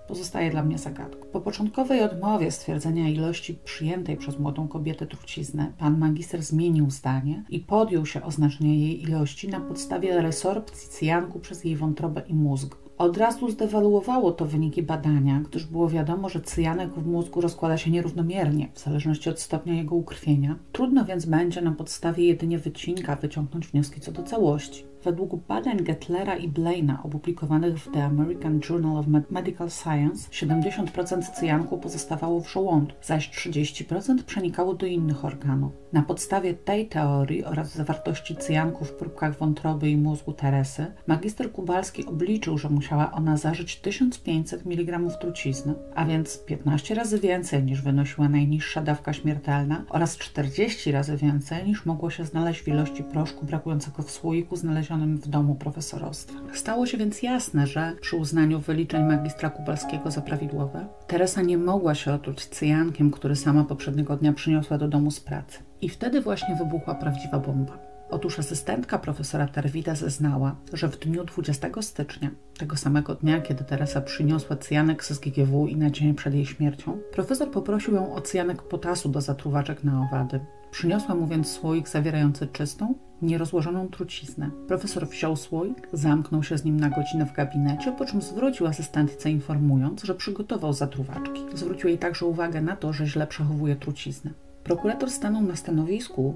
[0.09, 1.27] pozostaje dla mnie zagadką.
[1.33, 7.61] Po początkowej odmowie stwierdzenia ilości przyjętej przez młodą kobietę trucizny, pan magister zmienił zdanie i
[7.61, 12.77] podjął się oznaczenia jej ilości na podstawie resorpcji cyjanku przez jej wątrobę i mózg.
[12.99, 17.91] Od razu zdewaluowało to wyniki badania, gdyż było wiadomo, że cyjanek w mózgu rozkłada się
[17.91, 20.57] nierównomiernie, w zależności od stopnia jego ukrwienia.
[20.73, 24.85] Trudno więc będzie na podstawie jedynie wycinka wyciągnąć wnioski co do całości.
[25.07, 31.79] Według badań Gettlera i Blaina opublikowanych w The American Journal of Medical Science 70% cyjanku
[31.79, 35.73] pozostawało w żołądku, zaś 30% przenikało do innych organów.
[35.93, 42.07] Na podstawie tej teorii oraz zawartości cyjanku w próbkach wątroby i mózgu Teresy, magister Kubalski
[42.07, 48.29] obliczył, że musiała ona zażyć 1500 mg trucizny, a więc 15 razy więcej niż wynosiła
[48.29, 54.03] najniższa dawka śmiertelna oraz 40 razy więcej niż mogło się znaleźć w ilości proszku brakującego
[54.03, 56.39] w słoiku znalezionym w domu profesorostwa.
[56.55, 61.95] Stało się więc jasne, że przy uznaniu wyliczeń magistra Kubalskiego za prawidłowe, Teresa nie mogła
[61.95, 65.59] się otruć cyjankiem, który sama poprzedniego dnia przyniosła do domu z pracy.
[65.81, 67.86] I wtedy właśnie wybuchła prawdziwa bomba.
[68.11, 74.01] Otóż asystentka profesora Terwita zeznała, że w dniu 20 stycznia, tego samego dnia, kiedy Teresa
[74.01, 78.63] przyniosła cyjanek z SGGW i na dzień przed jej śmiercią, profesor poprosił ją o cyjanek
[78.63, 80.41] potasu do zatruwaczek na owady.
[80.71, 84.51] Przyniosła mu więc słoik zawierający czystą, nierozłożoną truciznę.
[84.69, 89.31] Profesor wziął słoik, zamknął się z nim na godzinę w gabinecie, po czym zwrócił asystentce
[89.31, 91.41] informując, że przygotował zatruwaczki.
[91.55, 94.31] Zwrócił jej także uwagę na to, że źle przechowuje truciznę.
[94.65, 96.35] Prokurator stanął na stanowisku,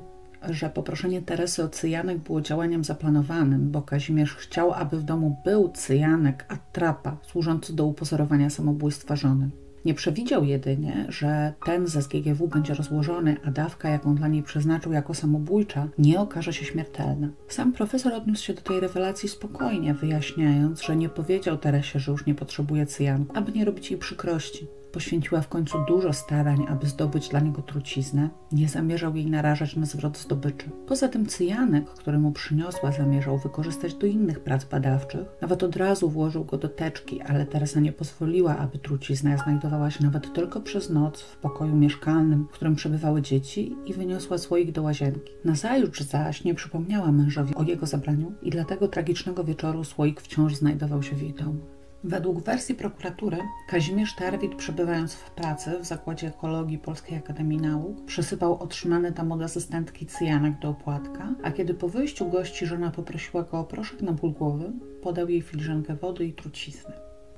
[0.49, 5.69] że poproszenie Teresy o cyjanek było działaniem zaplanowanym, bo Kazimierz chciał, aby w domu był
[5.69, 9.51] cyjanek atrapa służący do upozorowania samobójstwa żony.
[9.85, 14.93] Nie przewidział jedynie, że ten ze SGGW będzie rozłożony, a dawka, jaką dla niej przeznaczył
[14.93, 17.29] jako samobójcza, nie okaże się śmiertelna.
[17.49, 22.27] Sam profesor odniósł się do tej rewelacji spokojnie, wyjaśniając, że nie powiedział Teresie, że już
[22.27, 24.67] nie potrzebuje cyjanku, aby nie robić jej przykrości.
[24.93, 28.31] Poświęciła w końcu dużo starań, aby zdobyć dla niego truciznę.
[28.53, 30.71] Nie zamierzał jej narażać na zwrot zdobyczy.
[30.87, 35.27] Poza tym cyjanek, który mu przyniosła, zamierzał wykorzystać do innych prac badawczych.
[35.41, 40.05] Nawet od razu włożył go do teczki, ale Teresa nie pozwoliła, aby trucizna znajdowała się
[40.05, 44.83] nawet tylko przez noc w pokoju mieszkalnym, w którym przebywały dzieci i wyniosła słoik do
[44.83, 45.33] łazienki.
[45.45, 51.03] Nazajutrz zaś nie przypomniała mężowi o jego zabraniu i dlatego tragicznego wieczoru słoik wciąż znajdował
[51.03, 51.80] się w jej domu.
[52.05, 58.63] Według wersji prokuratury Kazimierz Tarwit, przebywając w pracy w Zakładzie Ekologii Polskiej Akademii Nauk, przysypał
[58.63, 63.59] otrzymany tam od asystentki cyjanek do opłatka, a kiedy po wyjściu gości żona poprosiła go
[63.59, 66.93] o proszek na ból głowy, podał jej filiżankę wody i truciznę.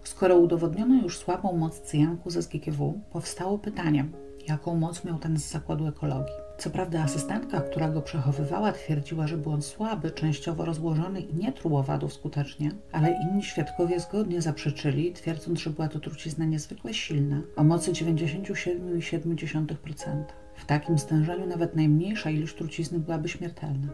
[0.05, 4.05] Skoro udowodniono już słabą moc cyjanku ze SGKW, powstało pytanie,
[4.49, 6.42] jaką moc miał ten z zakładu ekologii.
[6.63, 11.53] Co prawda asystentka, która go przechowywała, twierdziła, że był on słaby, częściowo rozłożony i nie
[11.53, 17.43] truł owadów skutecznie, ale inni świadkowie zgodnie zaprzeczyli, twierdząc, że była to trucizna niezwykle silna,
[17.57, 20.25] o mocy 97,7%.
[20.55, 23.89] W takim stężeniu nawet najmniejsza ilość trucizny byłaby śmiertelna.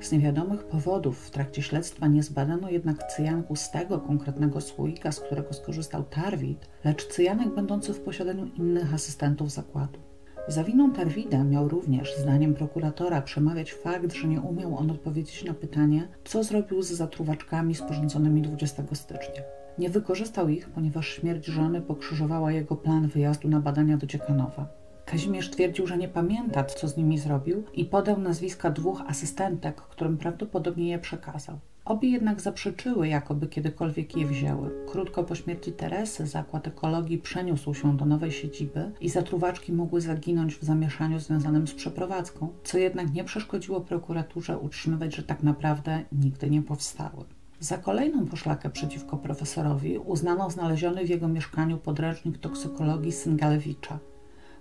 [0.00, 5.20] Z niewiadomych powodów w trakcie śledztwa nie zbadano jednak cyjanku z tego konkretnego słoika, z
[5.20, 10.09] którego skorzystał Tarwid, lecz cyjanek będący w posiadaniu innych asystentów zakładu.
[10.50, 15.54] Za winą Tarwida miał również, zdaniem prokuratora, przemawiać fakt, że nie umiał on odpowiedzieć na
[15.54, 19.42] pytanie, co zrobił z zatruwaczkami sporządzonymi 20 stycznia.
[19.78, 24.66] Nie wykorzystał ich, ponieważ śmierć żony pokrzyżowała jego plan wyjazdu na badania do Dziekanowa.
[25.04, 30.18] Kazimierz twierdził, że nie pamięta, co z nimi zrobił i podał nazwiska dwóch asystentek, którym
[30.18, 31.58] prawdopodobnie je przekazał.
[31.90, 34.70] Obie jednak zaprzeczyły, jakoby kiedykolwiek je wzięły.
[34.86, 40.56] Krótko po śmierci Teresy zakład ekologii przeniósł się do nowej siedziby i zatruwaczki mogły zaginąć
[40.56, 46.50] w zamieszaniu związanym z przeprowadzką, co jednak nie przeszkodziło prokuraturze utrzymywać, że tak naprawdę nigdy
[46.50, 47.24] nie powstały.
[47.60, 53.98] Za kolejną poszlakę przeciwko profesorowi uznano znaleziony w jego mieszkaniu podręcznik toksykologii Syngalewicza.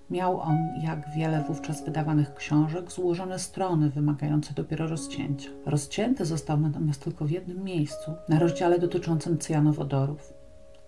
[0.10, 5.50] Miał on, jak wiele wówczas wydawanych książek, złożone strony wymagające dopiero rozcięcia.
[5.66, 10.34] Rozcięty został natomiast tylko w jednym miejscu, na rozdziale dotyczącym cyjanowodorów.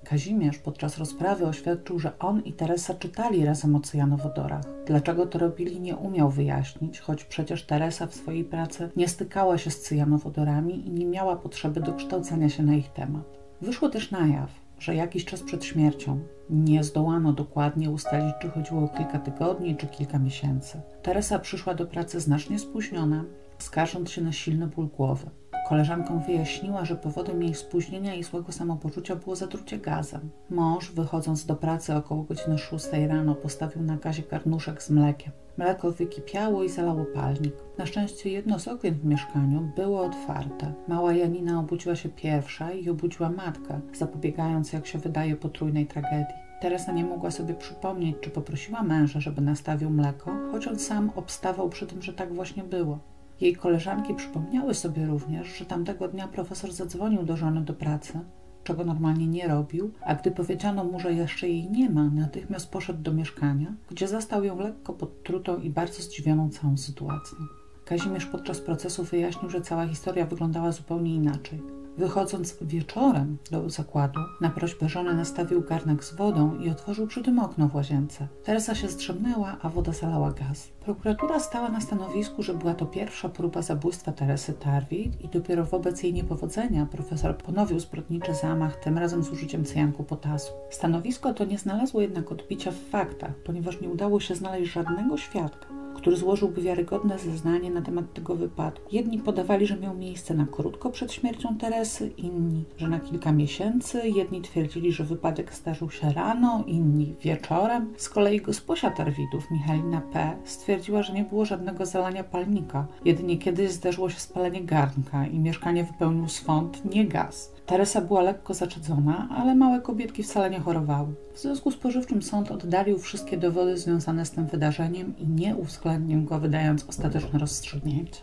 [0.03, 4.63] Kazimierz podczas rozprawy oświadczył, że on i Teresa czytali razem o cyjanowodorach.
[4.85, 9.71] Dlaczego to robili, nie umiał wyjaśnić, choć przecież Teresa w swojej pracy nie stykała się
[9.71, 13.23] z cyjanowodorami i nie miała potrzeby dokształcania się na ich temat.
[13.61, 18.83] Wyszło też na jaw, że jakiś czas przed śmiercią nie zdołano dokładnie ustalić, czy chodziło
[18.83, 20.81] o kilka tygodni, czy kilka miesięcy.
[21.01, 23.25] Teresa przyszła do pracy znacznie spóźniona,
[23.57, 25.29] skarżąc się na silny ból głowy.
[25.69, 30.29] Koleżankom wyjaśniła, że powodem jej spóźnienia i złego samopoczucia było zatrucie gazem.
[30.49, 35.31] Mąż, wychodząc do pracy około godziny 6 rano, postawił na gazie garnuszek z mlekiem.
[35.57, 37.53] Mleko wykipiało i zalało palnik.
[37.77, 40.73] Na szczęście jedno z okien w mieszkaniu było otwarte.
[40.87, 46.35] Mała Janina obudziła się pierwsza i obudziła matkę, zapobiegając, jak się wydaje, potrójnej tragedii.
[46.61, 51.69] Teresa nie mogła sobie przypomnieć, czy poprosiła męża, żeby nastawił mleko, choć on sam obstawał
[51.69, 52.99] przy tym, że tak właśnie było.
[53.41, 58.19] Jej koleżanki przypomniały sobie również, że tamtego dnia profesor zadzwonił do żony do pracy,
[58.63, 63.01] czego normalnie nie robił, a gdy powiedziano mu, że jeszcze jej nie ma, natychmiast poszedł
[63.01, 67.37] do mieszkania, gdzie zastał ją lekko podtrutą i bardzo zdziwioną całą sytuacją.
[67.85, 71.61] Kazimierz podczas procesu wyjaśnił, że cała historia wyglądała zupełnie inaczej.
[71.97, 77.39] Wychodząc wieczorem do zakładu, na prośbę żony nastawił garnek z wodą i otworzył przy tym
[77.39, 78.27] okno w łazience.
[78.43, 80.69] Teresa się zdrzemnęła, a woda zalała gaz.
[80.85, 86.03] Prokuratura stała na stanowisku, że była to pierwsza próba zabójstwa Teresy Tarwit i dopiero wobec
[86.03, 90.53] jej niepowodzenia profesor ponowił zbrodniczy zamach, tym razem z użyciem cyjanku potasu.
[90.69, 95.67] Stanowisko to nie znalazło jednak odbicia w faktach, ponieważ nie udało się znaleźć żadnego świadka,
[95.95, 98.87] który złożyłby wiarygodne zeznanie na temat tego wypadku.
[98.91, 104.09] Jedni podawali, że miał miejsce na krótko przed śmiercią Teresy, inni, że na kilka miesięcy,
[104.09, 107.93] jedni twierdzili, że wypadek zdarzył się rano, inni wieczorem.
[107.97, 110.70] Z kolei gosposia Tarwidów, Michalina P., stwierdziła,
[111.01, 116.29] że nie było żadnego zalania palnika, jedynie kiedyś zdarzyło się spalenie garnka i mieszkanie wypełnił
[116.29, 117.51] swąd, nie gaz.
[117.65, 121.13] Teresa była lekko zaczedzona, ale małe kobietki wcale nie chorowały.
[121.33, 126.23] W związku z pożywczym sąd oddalił wszystkie dowody związane z tym wydarzeniem i nie uwzględnił
[126.23, 128.21] go, wydając ostateczne rozstrzygnięcie.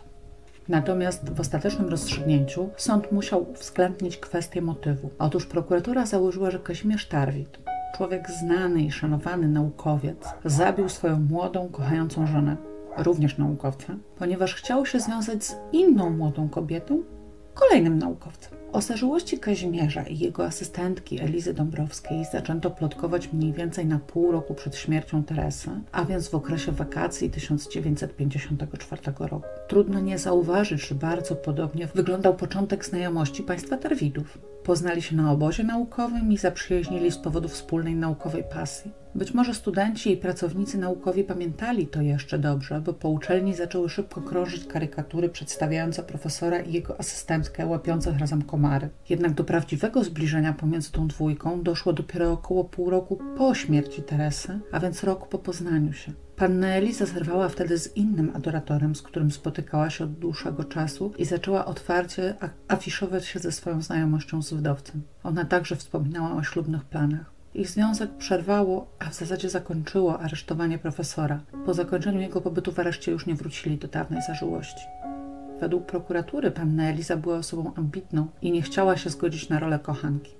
[0.67, 5.09] Natomiast w ostatecznym rozstrzygnięciu sąd musiał uwzględnić kwestię motywu.
[5.19, 7.59] Otóż prokuratura założyła, że Kazimierz Tarwit,
[7.95, 12.57] człowiek znany i szanowany naukowiec, zabił swoją młodą, kochającą żonę,
[12.97, 17.03] również naukowca, ponieważ chciał się związać z inną młodą kobietą,
[17.53, 18.59] kolejnym naukowcem.
[18.71, 24.53] O zażyłości Kazimierza i jego asystentki Elizy Dąbrowskiej zaczęto plotkować mniej więcej na pół roku
[24.53, 29.47] przed śmiercią Teresy, a więc w okresie wakacji 1954 roku.
[29.67, 34.37] Trudno nie zauważyć, że bardzo podobnie wyglądał początek znajomości państwa Terwidów.
[34.63, 38.91] Poznali się na obozie naukowym i zaprzyjaźnili z powodu wspólnej naukowej pasji.
[39.15, 44.21] Być może studenci i pracownicy naukowi pamiętali to jeszcze dobrze, bo po uczelni zaczęły szybko
[44.21, 48.89] krążyć karykatury przedstawiające profesora i jego asystentkę łapiących razem komary.
[49.09, 54.59] Jednak do prawdziwego zbliżenia pomiędzy tą dwójką doszło dopiero około pół roku po śmierci Teresy,
[54.71, 56.13] a więc rok po poznaniu się.
[56.35, 61.25] Panna Eliza zerwała wtedy z innym adoratorem, z którym spotykała się od dłuższego czasu i
[61.25, 62.35] zaczęła otwarcie
[62.67, 65.01] afiszować się ze swoją znajomością z wdowcem.
[65.23, 67.38] Ona także wspominała o ślubnych planach.
[67.53, 71.39] Ich związek przerwało, a w zasadzie zakończyło aresztowanie profesora.
[71.65, 74.85] Po zakończeniu jego pobytu w areszcie już nie wrócili do dawnej zażyłości.
[75.59, 80.31] Według prokuratury panna Eliza była osobą ambitną i nie chciała się zgodzić na rolę kochanki.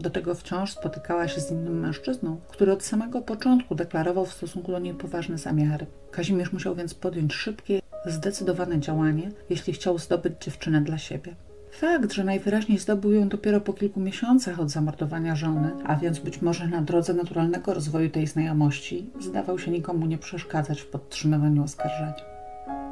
[0.00, 4.72] Do tego wciąż spotykała się z innym mężczyzną, który od samego początku deklarował w stosunku
[4.72, 5.86] do niej poważne zamiary.
[6.10, 11.34] Kazimierz musiał więc podjąć szybkie, zdecydowane działanie, jeśli chciał zdobyć dziewczynę dla siebie.
[11.70, 16.42] Fakt, że najwyraźniej zdobył ją dopiero po kilku miesiącach od zamordowania żony, a więc być
[16.42, 22.14] może na drodze naturalnego rozwoju tej znajomości, zdawał się nikomu nie przeszkadzać w podtrzymywaniu oskarżenia.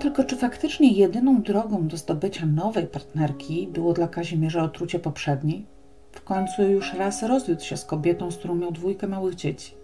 [0.01, 5.67] Tylko czy faktycznie jedyną drogą do zdobycia nowej partnerki było dla Kazimierza otrucie poprzedniej?
[6.12, 9.75] W końcu już raz rozwiódł się z kobietą, z którą miał dwójkę małych dzieci.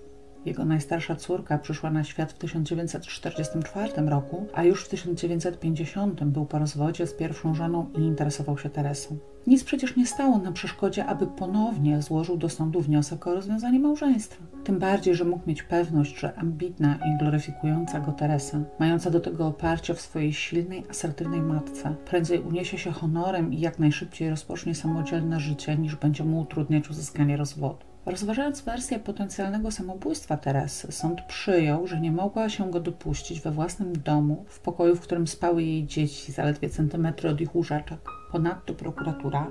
[0.45, 6.59] Jego najstarsza córka przyszła na świat w 1944 roku, a już w 1950 był po
[6.59, 9.19] rozwodzie z pierwszą żoną i interesował się Teresą.
[9.47, 14.45] Nic przecież nie stało na przeszkodzie, aby ponownie złożył do sądu wniosek o rozwiązanie małżeństwa.
[14.65, 19.47] Tym bardziej, że mógł mieć pewność, że ambitna i gloryfikująca go Teresa, mająca do tego
[19.47, 25.41] oparcie w swojej silnej, asertywnej matce, prędzej uniesie się honorem i jak najszybciej rozpocznie samodzielne
[25.41, 27.92] życie, niż będzie mu utrudniać uzyskanie rozwodu.
[28.07, 33.93] Rozważając wersję potencjalnego samobójstwa Teresy, sąd przyjął, że nie mogła się go dopuścić we własnym
[33.93, 37.99] domu, w pokoju, w którym spały jej dzieci, zaledwie centymetry od ich łóżeczek.
[38.33, 39.47] Ponadto prokuratura,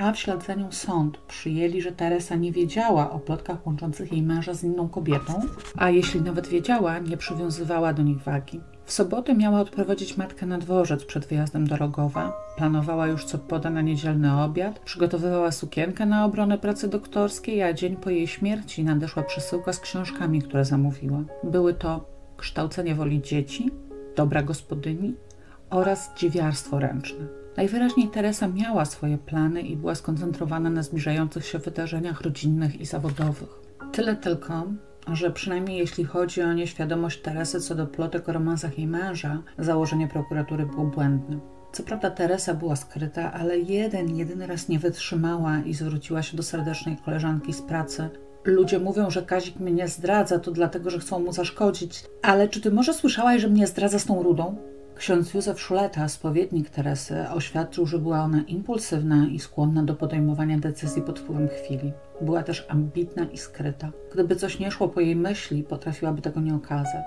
[0.00, 4.22] a w ślad za nią sąd przyjęli, że Teresa nie wiedziała o plotkach łączących jej
[4.22, 5.40] męża z inną kobietą,
[5.76, 8.60] a jeśli nawet wiedziała, nie przywiązywała do nich wagi.
[8.84, 12.32] W sobotę miała odprowadzić matkę na dworzec przed wyjazdem do Rogowa.
[12.56, 17.96] Planowała już, co poda na niedzielny obiad, przygotowywała sukienkę na obronę pracy doktorskiej, a dzień
[17.96, 21.22] po jej śmierci nadeszła przesyłka z książkami, które zamówiła.
[21.44, 22.04] Były to
[22.36, 23.70] kształcenie woli dzieci,
[24.16, 25.14] dobra gospodyni
[25.70, 27.39] oraz dziwiarstwo ręczne.
[27.56, 33.60] Najwyraźniej Teresa miała swoje plany i była skoncentrowana na zbliżających się wydarzeniach rodzinnych i zawodowych.
[33.92, 34.66] Tyle tylko,
[35.12, 40.08] że przynajmniej jeśli chodzi o nieświadomość Teresy co do plotek o romansach jej męża, założenie
[40.08, 41.38] prokuratury było błędne.
[41.72, 46.42] Co prawda Teresa była skryta, ale jeden, jedyny raz nie wytrzymała i zwróciła się do
[46.42, 48.08] serdecznej koleżanki z pracy.
[48.44, 52.04] Ludzie mówią, że Kazik mnie zdradza, to dlatego, że chcą mu zaszkodzić.
[52.22, 54.56] Ale czy ty może słyszałaś, że mnie zdradza z tą rudą?
[55.00, 61.02] Ksiądz Józef Szuleta, spowiednik Teresy, oświadczył, że była ona impulsywna i skłonna do podejmowania decyzji
[61.02, 61.92] pod wpływem chwili.
[62.20, 63.90] Była też ambitna i skryta.
[64.12, 67.04] Gdyby coś nie szło po jej myśli, potrafiłaby tego nie okazać.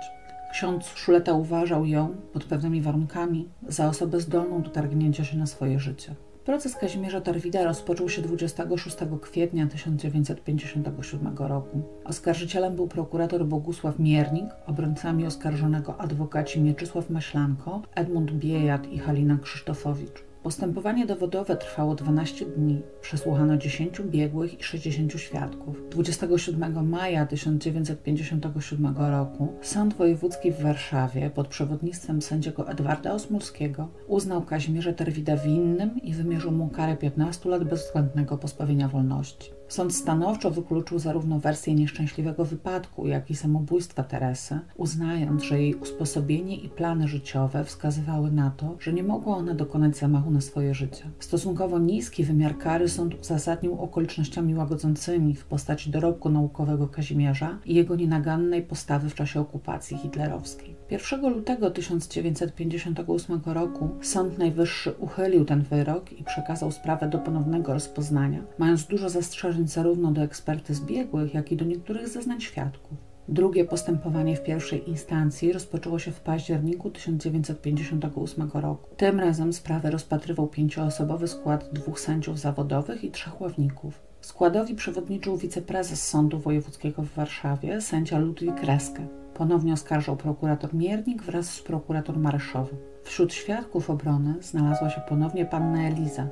[0.51, 5.79] Ksiądz Szuleta uważał ją, pod pewnymi warunkami, za osobę zdolną do targnięcia się na swoje
[5.79, 6.15] życie.
[6.45, 11.81] Proces Kazimierza Darwida rozpoczął się 26 kwietnia 1957 roku.
[12.03, 20.32] Oskarżycielem był prokurator Bogusław Miernik, obrońcami oskarżonego adwokaci Mieczysław Maślanko, Edmund Biejat i Halina Krzysztofowicz.
[20.43, 22.81] Postępowanie dowodowe trwało 12 dni.
[23.01, 25.89] Przesłuchano 10 biegłych i 60 świadków.
[25.89, 34.93] 27 maja 1957 roku Sąd Wojewódzki w Warszawie pod przewodnictwem sędziego Edwarda Osmulskiego uznał Kazimierza
[34.93, 39.51] Terwida winnym i wymierzył mu karę 15 lat bezwzględnego pozbawienia wolności.
[39.73, 46.55] Sąd stanowczo wykluczył zarówno wersję nieszczęśliwego wypadku, jak i samobójstwa Teresy, uznając, że jej usposobienie
[46.55, 51.03] i plany życiowe wskazywały na to, że nie mogła ona dokonać zamachu na swoje życie.
[51.19, 57.95] Stosunkowo niski wymiar kary sąd uzasadnił okolicznościami łagodzącymi w postaci dorobku naukowego Kazimierza i jego
[57.95, 60.75] nienagannej postawy w czasie okupacji hitlerowskiej.
[60.93, 68.43] 1 lutego 1958 roku Sąd Najwyższy uchylił ten wyrok i przekazał sprawę do ponownego rozpoznania,
[68.57, 72.97] mając dużo zastrzeżeń zarówno do ekspertyz biegłych, jak i do niektórych zeznań świadków.
[73.27, 78.95] Drugie postępowanie w pierwszej instancji rozpoczęło się w październiku 1958 roku.
[78.97, 84.01] Tym razem sprawę rozpatrywał pięcioosobowy skład dwóch sędziów zawodowych i trzech ławników.
[84.21, 89.22] Składowi przewodniczył wiceprezes Sądu Wojewódzkiego w Warszawie, sędzia Ludwik Reskę.
[89.33, 92.75] Ponownie oskarżał prokurator Miernik wraz z prokurator Mareszowy.
[93.03, 96.27] Wśród świadków obrony znalazła się ponownie panna Eliza,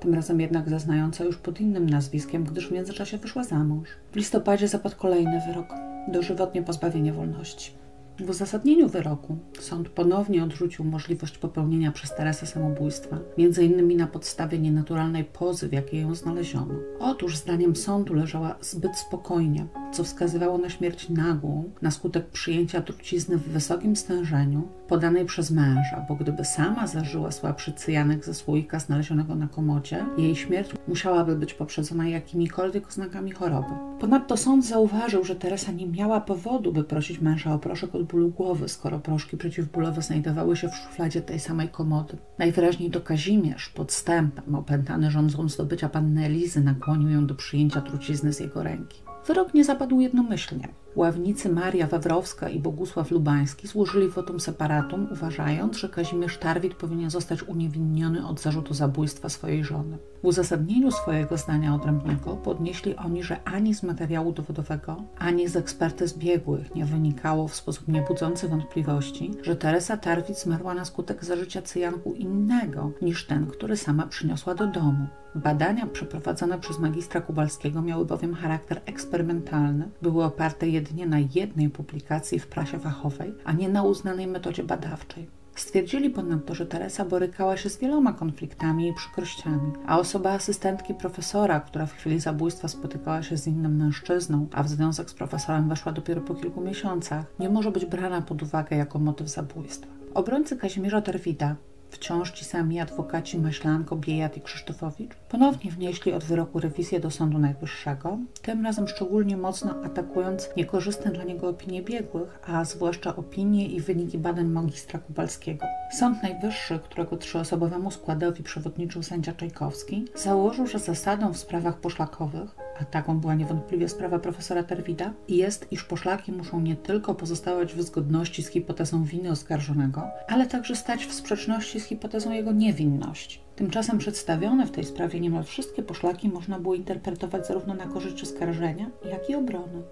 [0.00, 3.88] tym razem jednak zeznająca już pod innym nazwiskiem, gdyż w międzyczasie wyszła za mąż.
[4.12, 5.66] W listopadzie zapadł kolejny wyrok
[6.08, 7.79] dożywotnie pozbawienie wolności.
[8.20, 15.24] W uzasadnieniu wyroku sąd ponownie odrzucił możliwość popełnienia przez Teresę samobójstwa, innymi na podstawie nienaturalnej
[15.24, 16.74] pozy, w jakiej ją znaleziono.
[16.98, 23.36] Otóż zdaniem sądu leżała zbyt spokojnie, co wskazywało na śmierć nagłą na skutek przyjęcia trucizny
[23.36, 29.34] w wysokim stężeniu podanej przez męża, bo gdyby sama zażyła słabszy cyjanek ze słoika znalezionego
[29.34, 33.74] na komodzie, jej śmierć musiałaby być poprzedzona jakimikolwiek oznakami choroby.
[34.00, 38.28] Ponadto sąd zauważył, że Teresa nie miała powodu, by prosić męża o proszek od bólu
[38.28, 42.16] głowy, skoro proszki przeciwbólowe znajdowały się w szufladzie tej samej komody.
[42.38, 48.40] Najwyraźniej to Kazimierz, podstępem, opętany rządzą zdobycia panny Elizy, nakłonił ją do przyjęcia trucizny z
[48.40, 49.02] jego ręki.
[49.26, 50.68] Wyrok nie zapadł jednomyślnie.
[50.96, 57.42] Ławnicy Maria Wawrowska i Bogusław Lubański złożyli wotum separatum, uważając, że Kazimierz Tarwit powinien zostać
[57.42, 59.98] uniewinniony od zarzutu zabójstwa swojej żony.
[60.22, 66.18] W uzasadnieniu swojego zdania odrębnego podnieśli oni, że ani z materiału dowodowego, ani z ekspertyz
[66.18, 72.14] biegłych nie wynikało w sposób niebudzący wątpliwości, że Teresa Tarwit zmarła na skutek zażycia cyjanku
[72.14, 75.06] innego niż ten, który sama przyniosła do domu.
[75.34, 82.38] Badania przeprowadzone przez magistra Kubalskiego miały bowiem charakter eksperymentalny, były oparte jedynie na jednej publikacji
[82.38, 85.26] w prasie fachowej, a nie na uznanej metodzie badawczej.
[85.54, 91.60] Stwierdzili ponadto, że Teresa borykała się z wieloma konfliktami i przykrościami, a osoba asystentki profesora,
[91.60, 95.92] która w chwili zabójstwa spotykała się z innym mężczyzną, a w związek z profesorem weszła
[95.92, 99.92] dopiero po kilku miesiącach, nie może być brana pod uwagę jako motyw zabójstwa.
[100.14, 101.56] Obrońcy Kazimierza Terwita
[101.90, 107.38] wciąż ci sami adwokaci Maślanko, Biejat i Krzysztofowicz ponownie wnieśli od wyroku rewizję do Sądu
[107.38, 113.80] Najwyższego, tym razem szczególnie mocno atakując niekorzystne dla niego opinie biegłych, a zwłaszcza opinie i
[113.80, 115.66] wyniki badań magistra Kubalskiego.
[115.98, 122.84] Sąd Najwyższy, którego trzyosobowemu składowi przewodniczył sędzia Czajkowski, założył, że zasadą w sprawach poszlakowych a
[122.84, 128.42] taką była niewątpliwie sprawa profesora Terwida, jest, iż poszlaki muszą nie tylko pozostawać w zgodności
[128.42, 133.40] z hipotezą winy oskarżonego, ale także stać w sprzeczności z hipotezą jego niewinności.
[133.56, 138.90] Tymczasem przedstawione w tej sprawie niemal wszystkie poszlaki można było interpretować zarówno na korzyść oskarżenia,
[139.10, 139.82] jak i obrony.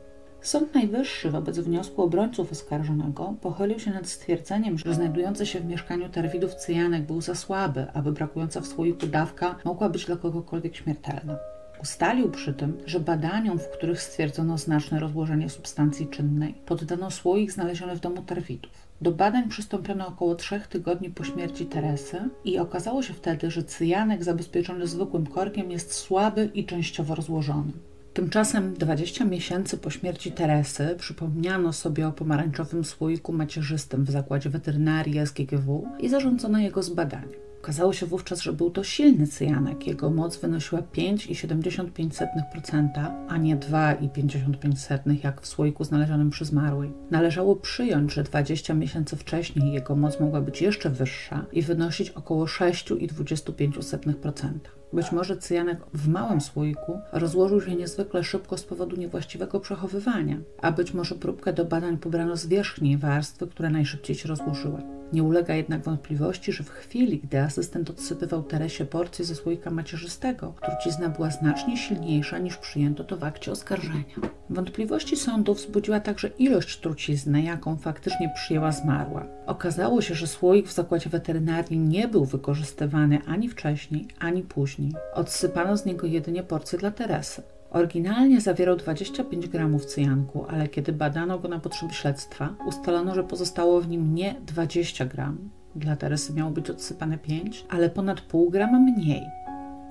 [0.40, 6.08] Sąd Najwyższy wobec wniosku obrońców oskarżonego pochylił się nad stwierdzeniem, że znajdujący się w mieszkaniu
[6.08, 11.38] terwidów cyjanek był za słaby, aby brakująca w słoiku dawka mogła być dla kogokolwiek śmiertelna.
[11.82, 17.96] Ustalił przy tym, że badaniom, w których stwierdzono znaczne rozłożenie substancji czynnej, poddano słoik znaleziony
[17.96, 18.72] w domu Terwitów.
[19.00, 24.24] Do badań przystąpiono około trzech tygodni po śmierci Teresy i okazało się wtedy, że cyjanek
[24.24, 27.72] zabezpieczony zwykłym korkiem jest słaby i częściowo rozłożony.
[28.14, 35.26] Tymczasem 20 miesięcy po śmierci Teresy przypomniano sobie o pomarańczowym słoiku macierzystym w zakładzie weterynarii
[35.26, 37.47] SGGW i zarządzono jego zbadanie.
[37.68, 39.86] Okazało się wówczas, że był to silny cyjanek.
[39.86, 42.88] Jego moc wynosiła 5,75%,
[43.28, 46.92] a nie 2,55% jak w słoiku znalezionym przy zmarłej.
[47.10, 52.44] Należało przyjąć, że 20 miesięcy wcześniej jego moc mogła być jeszcze wyższa i wynosić około
[52.44, 54.48] 6,25%.
[54.92, 60.72] Być może cyjanek w małym słoiku rozłożył się niezwykle szybko z powodu niewłaściwego przechowywania, a
[60.72, 64.97] być może próbkę do badań pobrano z wierzchniej warstwy, która najszybciej się rozłożyła.
[65.12, 70.54] Nie ulega jednak wątpliwości, że w chwili, gdy asystent odsypywał Teresie porcję ze słoika macierzystego,
[70.62, 74.04] trucizna była znacznie silniejsza niż przyjęto to w akcie oskarżenia.
[74.50, 79.26] Wątpliwości sądu wzbudziła także ilość trucizny, jaką faktycznie przyjęła zmarła.
[79.46, 84.92] Okazało się, że słoik w zakładzie weterynarii nie był wykorzystywany ani wcześniej, ani później.
[85.14, 87.42] Odsypano z niego jedynie porcję dla Teresy.
[87.70, 93.80] Oryginalnie zawierał 25 gramów cyjanku, ale kiedy badano go na potrzeby śledztwa, ustalono, że pozostało
[93.80, 95.38] w nim nie 20 gram.
[95.76, 99.22] Dla Teresy miało być odsypane 5, ale ponad pół grama mniej.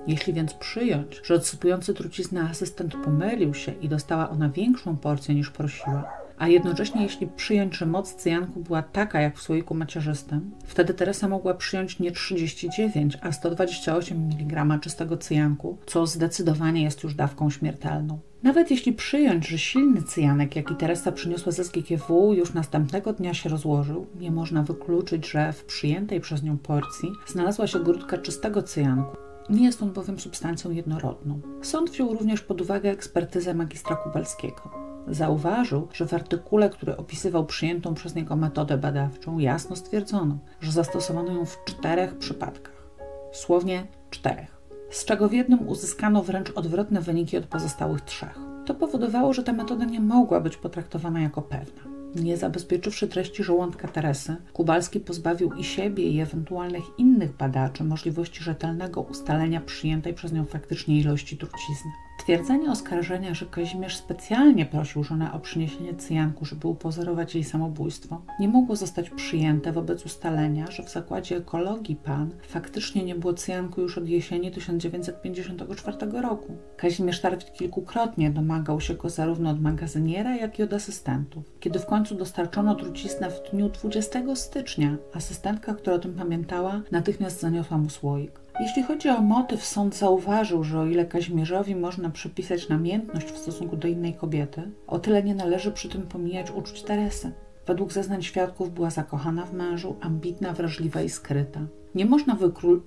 [0.08, 5.52] Jeśli więc przyjąć, że odsypujący truciznę asystent pomylił się i dostała ona większą porcję niż
[5.52, 6.04] prosiła,
[6.38, 11.28] a jednocześnie jeśli przyjąć, że moc cyjanku była taka jak w słoiku macierzystym, wtedy Teresa
[11.28, 18.20] mogła przyjąć nie 39, a 128 mg czystego cyjanku, co zdecydowanie jest już dawką śmiertelną.
[18.44, 23.50] Nawet jeśli przyjąć, że silny cyjanek, jaki Teresa przyniosła ze SGKW, już następnego dnia się
[23.50, 29.18] rozłożył, nie można wykluczyć, że w przyjętej przez nią porcji znalazła się grudka czystego cyjanku.
[29.50, 31.42] Nie jest on bowiem substancją jednorodną.
[31.62, 34.88] Sąd wziął również pod uwagę ekspertyzę magistra Kubalskiego.
[35.08, 41.32] Zauważył, że w artykule, który opisywał przyjętą przez niego metodę badawczą, jasno stwierdzono, że zastosowano
[41.32, 42.88] ją w czterech przypadkach.
[43.32, 44.58] Słownie czterech.
[44.90, 48.40] Z czego w jednym uzyskano wręcz odwrotne wyniki od pozostałych trzech.
[48.66, 51.82] To powodowało, że ta metoda nie mogła być potraktowana jako pewna.
[52.16, 59.02] Nie zabezpieczywszy treści żołądka Teresy, Kubalski pozbawił i siebie, i ewentualnych innych badaczy możliwości rzetelnego
[59.02, 61.92] ustalenia przyjętej przez nią faktycznie ilości trucizny.
[62.28, 68.48] Twierdzenie oskarżenia, że Kazimierz specjalnie prosił żonę o przyniesienie cyjanku, żeby upozorować jej samobójstwo, nie
[68.48, 73.98] mogło zostać przyjęte wobec ustalenia, że w zakładzie ekologii PAN faktycznie nie było cyjanku już
[73.98, 76.58] od jesieni 1954 roku.
[76.78, 81.44] Kazimierz Tarwit kilkukrotnie domagał się go zarówno od magazyniera, jak i od asystentów.
[81.60, 87.40] Kiedy w końcu dostarczono truciznę w dniu 20 stycznia, asystentka, która o tym pamiętała, natychmiast
[87.40, 88.47] zaniosła mu słoik.
[88.60, 93.78] Jeśli chodzi o motyw, sąd zauważył, że o ile Kazimierzowi można przypisać namiętność w stosunku
[93.78, 97.32] do innej kobiety, o tyle nie należy przy tym pomijać uczuć Teresy.
[97.68, 101.60] Według zeznań świadków była zakochana w mężu, ambitna, wrażliwa i skryta.
[101.96, 102.38] Nie można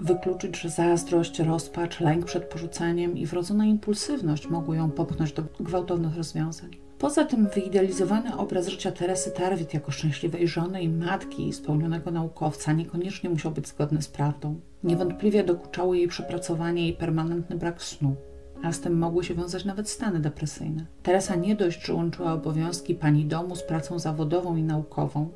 [0.00, 6.16] wykluczyć, że zazdrość, rozpacz, lęk przed porzuceniem i wrodzona impulsywność mogły ją popchnąć do gwałtownych
[6.16, 6.70] rozwiązań.
[7.00, 12.72] Poza tym wyidealizowany obraz życia Teresy Tarwit jako szczęśliwej żony i matki i spełnionego naukowca
[12.72, 14.60] niekoniecznie musiał być zgodny z prawdą.
[14.84, 18.16] Niewątpliwie dokuczało jej przepracowanie i permanentny brak snu
[18.62, 20.86] a z tym mogły się wiązać nawet stany depresyjne.
[21.02, 25.28] Teresa nie dość, że łączyła obowiązki pani domu z pracą zawodową i naukową,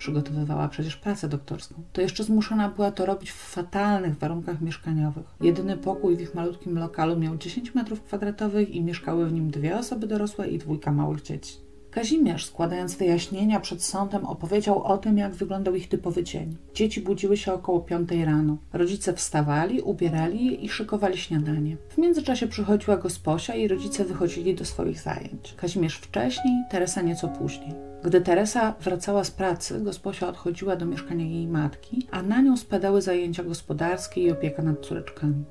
[0.00, 5.24] przygotowywała przecież pracę doktorską, to jeszcze zmuszona była to robić w fatalnych warunkach mieszkaniowych.
[5.40, 9.78] Jedyny pokój w ich malutkim lokalu miał 10 metrów kwadratowych i mieszkały w nim dwie
[9.78, 11.69] osoby dorosłe i dwójka małych dzieci.
[11.90, 16.56] Kazimierz, składając wyjaśnienia przed sądem, opowiedział o tym, jak wyglądał ich typowy dzień.
[16.74, 18.56] Dzieci budziły się około piątej rano.
[18.72, 21.76] Rodzice wstawali, ubierali je i szykowali śniadanie.
[21.88, 25.54] W międzyczasie przychodziła gosposia i rodzice wychodzili do swoich zajęć.
[25.56, 27.74] Kazimierz wcześniej, Teresa nieco później.
[28.04, 33.02] Gdy Teresa wracała z pracy, gosposia odchodziła do mieszkania jej matki, a na nią spadały
[33.02, 35.44] zajęcia gospodarskie i opieka nad córeczkami.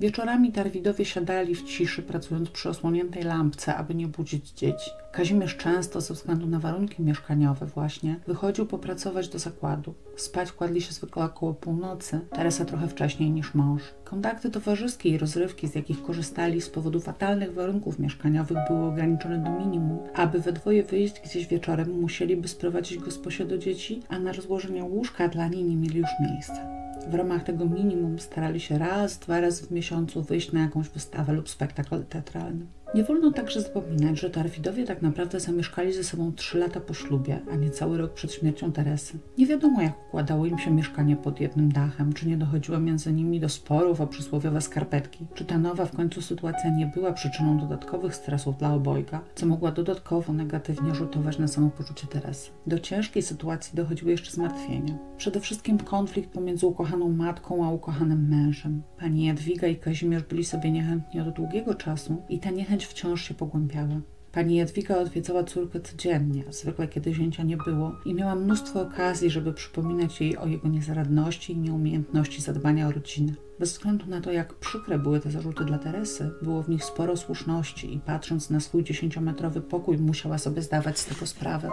[0.00, 4.90] Wieczorami Darwidowie siadali w ciszy, pracując przy osłoniętej lampce, aby nie budzić dzieci.
[5.12, 9.94] Kazimierz często, ze względu na warunki mieszkaniowe właśnie, wychodził popracować do zakładu.
[10.16, 13.82] Spać kładli się zwykle około północy, Teresa trochę wcześniej niż mąż.
[14.04, 19.50] Kontakty towarzyskie i rozrywki, z jakich korzystali z powodu fatalnych warunków mieszkaniowych, były ograniczone do
[19.50, 19.98] minimum.
[20.14, 25.28] Aby we dwoje wyjść gdzieś wieczorem, musieliby sprowadzić gosposie do dzieci, a na rozłożenie łóżka
[25.28, 26.84] dla niej nie mieli już miejsca.
[27.08, 31.32] W ramach tego minimum starali się raz, dwa razy w miesiącu wyjść na jakąś wystawę
[31.32, 32.66] lub spektakl teatralny.
[32.94, 37.38] Nie wolno także zapominać, że Tarwidowie tak naprawdę zamieszkali ze sobą trzy lata po ślubie,
[37.52, 39.18] a nie cały rok przed śmiercią Teresy.
[39.38, 43.40] Nie wiadomo, jak układało im się mieszkanie pod jednym dachem, czy nie dochodziło między nimi
[43.40, 48.14] do sporów o przysłowiowe skarpetki, czy ta nowa w końcu sytuacja nie była przyczyną dodatkowych
[48.14, 52.50] stresów dla obojga, co mogła dodatkowo negatywnie rzutować na samopoczucie Teresy.
[52.66, 54.98] Do ciężkiej sytuacji dochodziły jeszcze zmartwienia.
[55.16, 58.82] Przede wszystkim konflikt pomiędzy ukochaną matką a ukochanym mężem.
[58.98, 63.34] Pani Jadwiga i Kazimierz byli sobie niechętni od długiego czasu i ta niechęć wciąż się
[63.34, 64.00] pogłębiała.
[64.34, 69.52] Pani Jadwiga odwiedzała córkę codziennie, zwykle kiedy zięcia nie było, i miała mnóstwo okazji, żeby
[69.52, 73.32] przypominać jej o jego niezaradności i nieumiejętności zadbania o rodzinę.
[73.58, 77.16] Bez względu na to, jak przykre były te zarzuty dla Teresy, było w nich sporo
[77.16, 81.70] słuszności i patrząc na swój dziesięciometrowy pokój, musiała sobie zdawać z tego sprawę.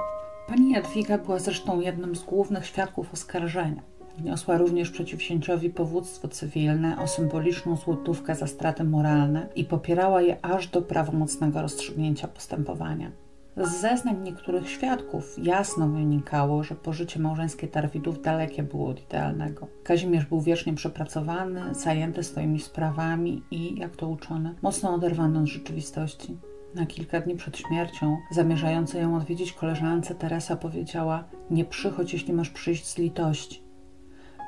[0.47, 3.81] Pani Jadwiga była zresztą jednym z głównych świadków oskarżenia.
[4.17, 10.45] Wniosła również przeciw księciowi powództwo cywilne o symboliczną złotówkę za straty moralne i popierała je
[10.45, 13.11] aż do prawomocnego rozstrzygnięcia postępowania.
[13.57, 19.67] Z zeznań niektórych świadków jasno wynikało, że pożycie małżeńskie Tarwidów dalekie było od idealnego.
[19.83, 26.37] Kazimierz był wiecznie przepracowany, zajęty swoimi sprawami i, jak to uczone, mocno oderwany od rzeczywistości.
[26.75, 32.49] Na kilka dni przed śmiercią, zamierzająca ją odwiedzić koleżance, Teresa powiedziała: Nie przychodź, jeśli masz
[32.49, 33.60] przyjść z litości.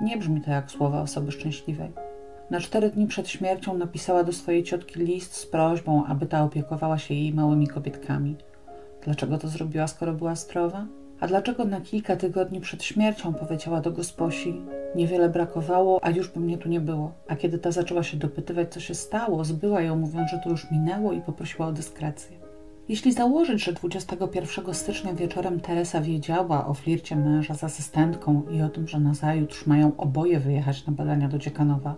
[0.01, 1.91] Nie brzmi to jak słowa osoby szczęśliwej.
[2.49, 6.97] Na cztery dni przed śmiercią napisała do swojej ciotki list z prośbą, aby ta opiekowała
[6.97, 8.35] się jej małymi kobietkami.
[9.03, 10.85] Dlaczego to zrobiła, skoro była zdrowa?
[11.19, 14.61] A dlaczego na kilka tygodni przed śmiercią powiedziała do gosposi:
[14.95, 17.11] Niewiele brakowało, a już by mnie tu nie było.
[17.27, 20.71] A kiedy ta zaczęła się dopytywać, co się stało, zbyła ją, mówiąc, że to już
[20.71, 22.42] minęło i poprosiła o dyskrecję.
[22.89, 28.69] Jeśli założyć, że 21 stycznia wieczorem Teresa wiedziała o flircie męża z asystentką i o
[28.69, 31.95] tym, że nazajutrz mają oboje wyjechać na badania do Dziekanowa,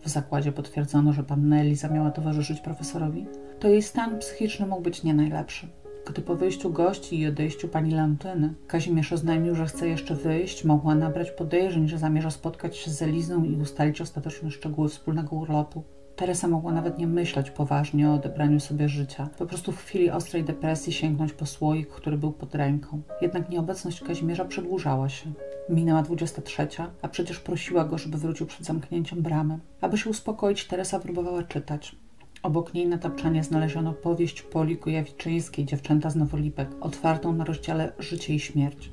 [0.00, 3.26] w zakładzie potwierdzono, że panna Eliza miała towarzyszyć profesorowi,
[3.60, 5.68] to jej stan psychiczny mógł być nie najlepszy.
[6.06, 10.94] Gdy po wyjściu gości i odejściu pani Lantyny Kazimierz oznajmił, że chce jeszcze wyjść, mogła
[10.94, 15.82] nabrać podejrzeń, że zamierza spotkać się z Elizą i ustalić ostateczne szczegóły wspólnego urlopu.
[16.16, 19.28] Teresa mogła nawet nie myśleć poważnie o odebraniu sobie życia.
[19.38, 23.02] Po prostu w chwili ostrej depresji sięgnąć po słoik, który był pod ręką.
[23.22, 25.32] Jednak nieobecność Kazimierza przedłużała się.
[25.68, 26.68] Minęła 23,
[27.02, 29.58] a przecież prosiła go, żeby wrócił przed zamknięciem bramy.
[29.80, 31.96] Aby się uspokoić, Teresa próbowała czytać.
[32.42, 38.34] Obok niej na tapczanie znaleziono powieść Poli Kujawiczyńskiej Dziewczęta z Nowolipek, otwartą na rozdziale Życie
[38.34, 38.92] i śmierć.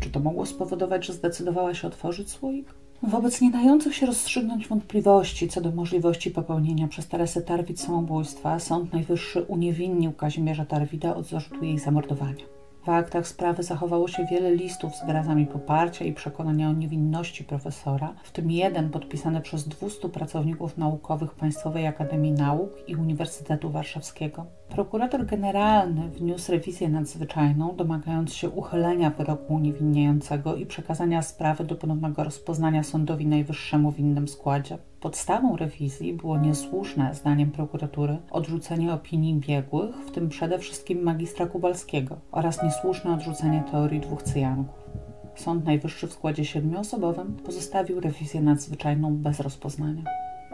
[0.00, 2.79] Czy to mogło spowodować, że zdecydowała się otworzyć słoik?
[3.02, 8.92] Wobec nie dających się rozstrzygnąć wątpliwości co do możliwości popełnienia przez Teresę Tarwid samobójstwa, Sąd
[8.92, 12.44] Najwyższy uniewinnił Kazimierza Tarwida od zarzutu jej zamordowania.
[12.86, 18.14] W aktach sprawy zachowało się wiele listów z wyrazami poparcia i przekonania o niewinności profesora,
[18.22, 24.59] w tym jeden podpisany przez 200 pracowników naukowych Państwowej Akademii Nauk i Uniwersytetu Warszawskiego.
[24.70, 32.24] Prokurator generalny wniósł rewizję nadzwyczajną, domagając się uchylenia wyroku uniewinniającego i przekazania sprawy do ponownego
[32.24, 34.78] rozpoznania sądowi najwyższemu w innym składzie.
[35.00, 42.16] Podstawą rewizji było niesłuszne, zdaniem prokuratury, odrzucenie opinii biegłych, w tym przede wszystkim magistra Kubalskiego,
[42.32, 44.90] oraz niesłuszne odrzucenie teorii dwóch cyjanków.
[45.34, 50.02] Sąd Najwyższy w składzie siedmioosobowym pozostawił rewizję nadzwyczajną bez rozpoznania.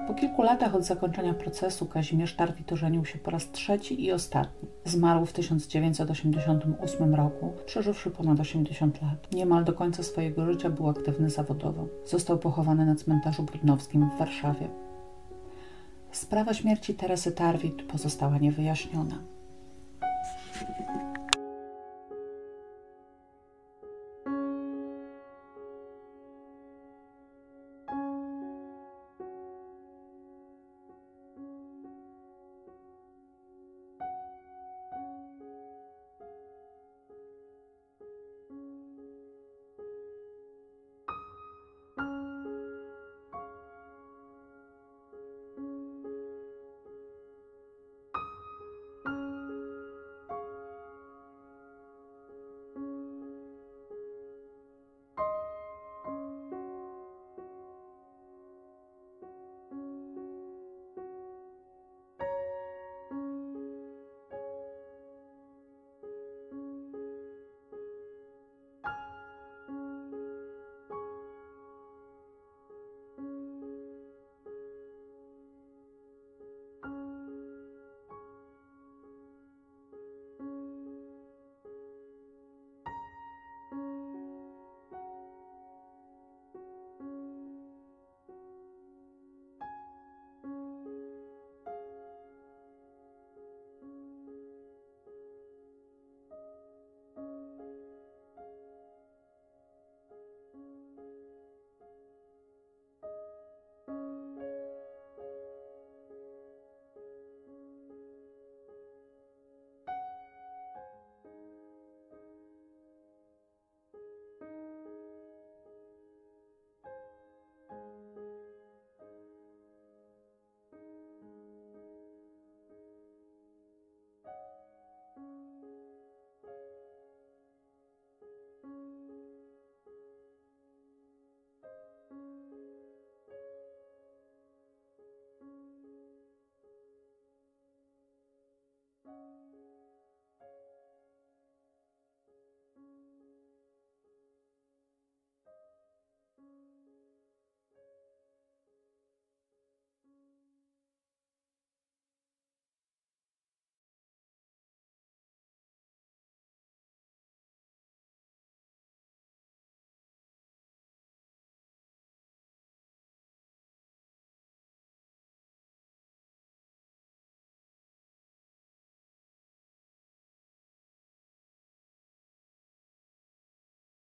[0.06, 4.68] Po kilku latach od zakończenia procesu Kazimierz Tarwit ożenił się po raz trzeci i ostatni.
[4.84, 9.32] Zmarł w 1988 roku, przeżywszy ponad 80 lat.
[9.32, 11.86] Niemal do końca swojego życia był aktywny zawodowo.
[12.04, 14.68] Został pochowany na cmentarzu Brudnowskim w Warszawie.
[16.12, 19.18] Sprawa śmierci Teresy Tarwit pozostała niewyjaśniona.